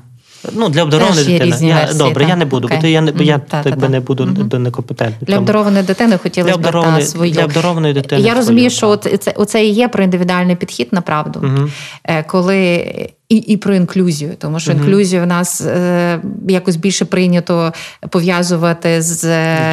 [0.52, 1.44] Ну, для обдарованої дитини.
[1.44, 2.28] Різні я, версії, Добре, так.
[2.28, 4.58] я не буду, бо я, mm, я та, так та, би не буду mm-hmm.
[4.58, 5.26] некомпетентний.
[5.26, 7.32] Для обдарованої дитини хотілося б та свою.
[7.32, 8.22] Для обдарованої дитини.
[8.22, 11.40] Я розумію, що це, оце і є про індивідуальний підхід на правду.
[11.40, 12.24] Mm-hmm.
[12.26, 12.84] Коли
[13.28, 14.76] і і про інклюзію, тому що mm-hmm.
[14.76, 17.72] інклюзію в нас е, якось більше прийнято
[18.10, 19.20] пов'язувати з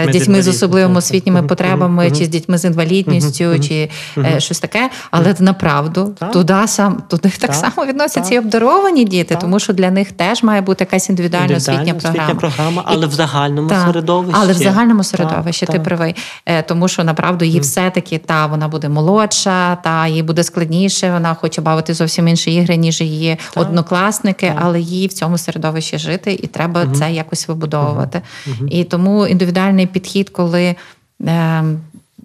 [0.05, 1.47] дітьми, дітьми з особливими освітніми mm-hmm.
[1.47, 2.17] потребами, mm-hmm.
[2.17, 4.89] чи з дітьми з інвалідністю, чи е, щось таке.
[5.11, 10.11] Але направду туди сам туди так само відносяться і обдаровані діти, тому що для них
[10.11, 12.35] теж має бути якась індивідуальна освітня програма.
[12.35, 14.39] програма, але і, в загальному середовищі.
[14.41, 18.89] Але в загальному середовищі ти правий, е, тому що направду їй все-таки та вона буде
[18.89, 21.11] молодша, та їй буде складніше.
[21.11, 23.63] Вона хоче бавити зовсім інші ігри, ніж її так.
[23.63, 24.57] однокласники, так.
[24.61, 26.95] але їй в цьому середовищі жити, і треба угу.
[26.95, 28.21] це якось вибудовувати.
[28.47, 28.67] Угу.
[28.67, 30.75] І тому індивідуальний підхід, коли.
[31.21, 31.63] Е,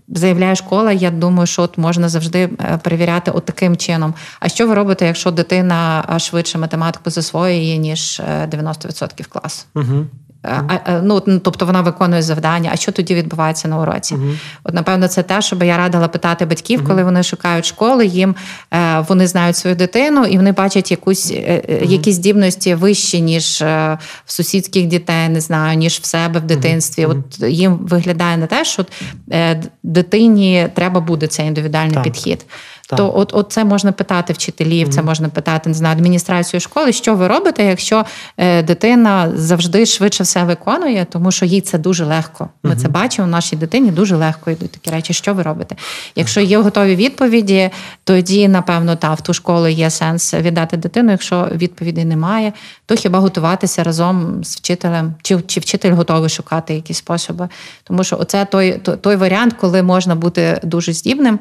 [0.09, 4.15] Заявляє школа, я думаю, що от можна завжди е, перевіряти от таким чином.
[4.41, 9.65] А що ви робите, якщо дитина швидше математику засвоює, ніж 90% е, класу?
[9.75, 10.07] Угу.
[10.47, 12.71] А, ну, Тобто вона виконує завдання.
[12.73, 14.15] А що тоді відбувається на уроці?
[14.15, 14.39] Uh-huh.
[14.65, 16.87] От, напевно, це те, що би я радила питати батьків, uh-huh.
[16.87, 18.35] коли вони шукають школи, їм
[18.75, 21.85] е, вони знають свою дитину і вони бачать якусь uh-huh.
[21.85, 27.07] якісь здібності вищі, ніж в сусідських дітей, не знаю, ніж в себе в дитинстві.
[27.07, 28.87] От їм виглядає на те, що
[29.33, 32.47] е, дитині треба буде цей індивідуальний підхід.
[32.89, 32.97] Так.
[32.97, 34.93] То от, от це можна питати вчителів, mm-hmm.
[34.93, 38.05] це можна питати не знаю, адміністрацію школи, що ви робите, якщо
[38.37, 42.49] е, дитина завжди швидше все виконує, тому що їй це дуже легко.
[42.63, 42.77] Ми mm-hmm.
[42.77, 43.29] це бачимо.
[43.29, 45.13] Нашій дитині дуже легко йдуть такі речі.
[45.13, 45.77] Що ви робите?
[46.17, 47.71] Якщо є готові відповіді,
[48.05, 51.11] тоді напевно та в ту школу є сенс віддати дитину.
[51.11, 52.53] Якщо відповіді немає,
[52.87, 57.49] то хіба готуватися разом з вчителем, чи чи вчитель готовий шукати якісь способи?
[57.85, 61.39] Тому що оце той, той, той варіант, коли можна бути дуже здібним.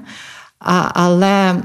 [0.59, 1.55] А, Але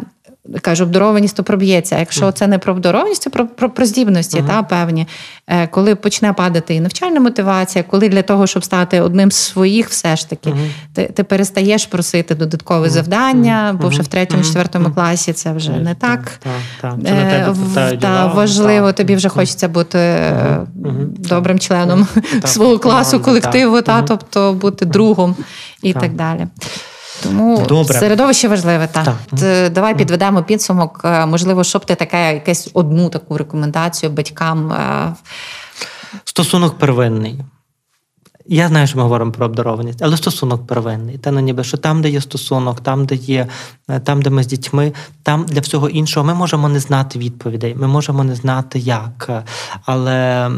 [0.62, 1.96] кажу, обдарованість то проб'ється.
[1.96, 4.46] А якщо це не про обдарованість, то про про, про здібності, mm-hmm.
[4.46, 5.06] та певні.
[5.46, 9.88] Е, коли почне падати і навчальна мотивація, коли для того, щоб стати одним з своїх,
[9.88, 10.70] все ж таки, mm-hmm.
[10.94, 15.94] ти ти перестаєш просити додаткове завдання, бо вже в третьому, четвертому класі це вже не
[15.94, 16.40] так.
[18.00, 18.92] та важливо.
[18.92, 20.32] Тобі вже хочеться бути
[21.18, 22.06] добрим членом
[22.44, 25.36] свого класу, колективу, та тобто бути другом
[25.82, 26.46] і так далі.
[27.22, 27.98] Тому Добре.
[27.98, 28.88] середовище важливе.
[28.92, 29.04] Так.
[29.04, 29.72] так.
[29.72, 31.00] Давай підведемо підсумок.
[31.04, 34.72] Е, можливо, щоб ти таке якесь одну таку рекомендацію батькам.
[34.72, 35.14] Е,
[36.24, 37.40] Стосунок первинний.
[38.52, 41.18] Я знаю, що ми говоримо про обдарованість, але стосунок первинний.
[41.18, 43.46] Та ну ніби що там, де є стосунок, там, де є,
[43.88, 44.92] е, там, де ми з дітьми,
[45.22, 49.44] там для всього іншого ми можемо не знати відповідей, ми можемо не знати як.
[49.84, 50.50] Але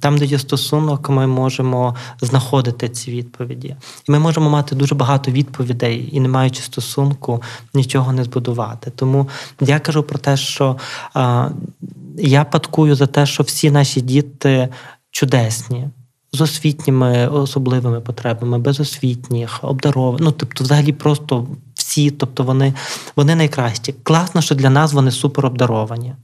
[0.00, 3.76] там, де є стосунок, ми можемо знаходити ці відповіді.
[4.08, 7.42] І ми можемо мати дуже багато відповідей і, не маючи стосунку,
[7.74, 8.90] нічого не збудувати.
[8.96, 9.28] Тому
[9.60, 10.76] я кажу про те, що
[11.14, 11.48] а,
[12.18, 14.68] я падкую за те, що всі наші діти
[15.10, 15.88] чудесні
[16.36, 22.74] з освітніми особливими потребами, безосвітніх, обдарованих, ну тобто, взагалі, просто всі, тобто вони
[23.16, 23.94] вони найкращі.
[24.02, 26.14] Класно, що для нас вони суперобдаровані.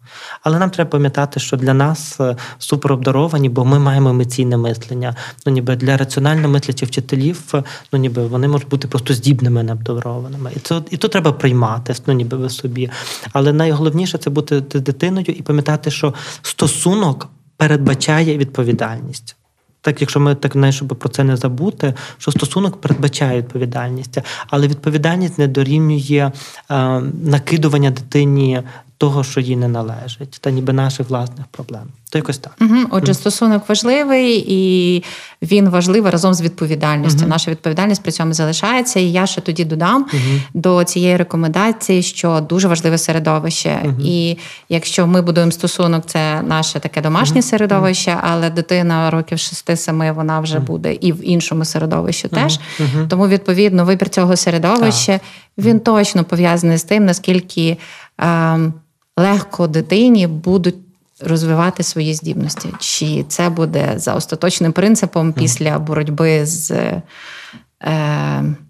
[0.43, 5.17] Але нам треба пам'ятати, що для нас е, суперобдаровані, бо ми маємо емоційне мислення.
[5.47, 10.53] Ну, ніби для раціонально мислячих вчителів, е, ну ніби вони можуть бути просто здібними необдарованими.
[10.57, 12.91] І це і то треба приймати, ну ніби ви собі.
[13.33, 19.37] Але найголовніше це бути дитиною і пам'ятати, що стосунок передбачає відповідальність.
[19.85, 24.69] Так, якщо ми так не щоб про це не забути, що стосунок передбачає відповідальність, але
[24.69, 26.33] відповідальність не дорівнює
[26.71, 28.63] е, накидування дитині
[29.03, 31.83] того, що їй не належить, та ніби наших власних проблем.
[32.11, 32.53] То якось так.
[32.61, 32.77] Угу.
[32.91, 35.05] Отже, стосунок важливий і
[35.43, 37.21] він важливий разом з відповідальністю.
[37.21, 37.29] Угу.
[37.29, 39.01] Наша відповідальність при цьому залишається.
[39.01, 40.41] І я ще тоді додам угу.
[40.55, 43.95] до цієї рекомендації, що дуже важливе середовище.
[44.05, 44.37] І
[44.69, 50.59] якщо ми будуємо стосунок, це наше таке домашнє середовище, але дитина років 6-7 вона вже
[50.59, 52.61] буде і в іншому середовищі теж.
[53.09, 55.21] Тому відповідно вибір цього середовища
[55.59, 57.79] він точно пов'язаний з тим, наскільки.
[58.19, 58.73] Ем,
[59.17, 60.77] легко дитині будуть
[61.21, 62.69] розвивати свої здібності.
[62.79, 67.03] Чи це буде за остаточним принципом після боротьби з е,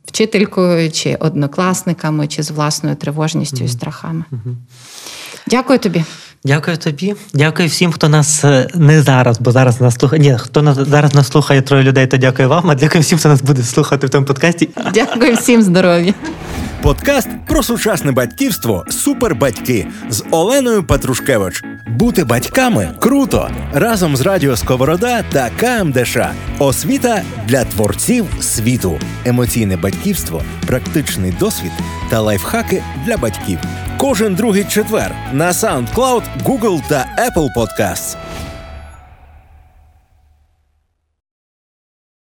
[0.04, 4.24] вчителькою, чи однокласниками, чи з власною тривожністю і страхами?
[5.46, 6.04] Дякую тобі.
[6.44, 7.14] Дякую тобі.
[7.34, 10.22] Дякую всім, хто нас е, не зараз, бо зараз нас слухає.
[10.22, 12.70] Ні, хто нас зараз нас слухає троє людей, то дякую вам.
[12.70, 14.68] А дякую всім, хто нас буде слухати в тому подкасті.
[14.94, 16.14] Дякую всім здоров'я.
[16.82, 21.62] Подкаст про сучасне батьківство Супербатьки з Оленою Петрушкевич.
[21.86, 26.16] Бути батьками круто разом з Радіо Сковорода та КМДШ.
[26.58, 31.72] Освіта для творців світу, емоційне батьківство, практичний досвід
[32.10, 33.58] та лайфхаки для батьків.
[33.98, 38.16] Кожен другий четвер на SoundCloud, Google та Apple Podcasts.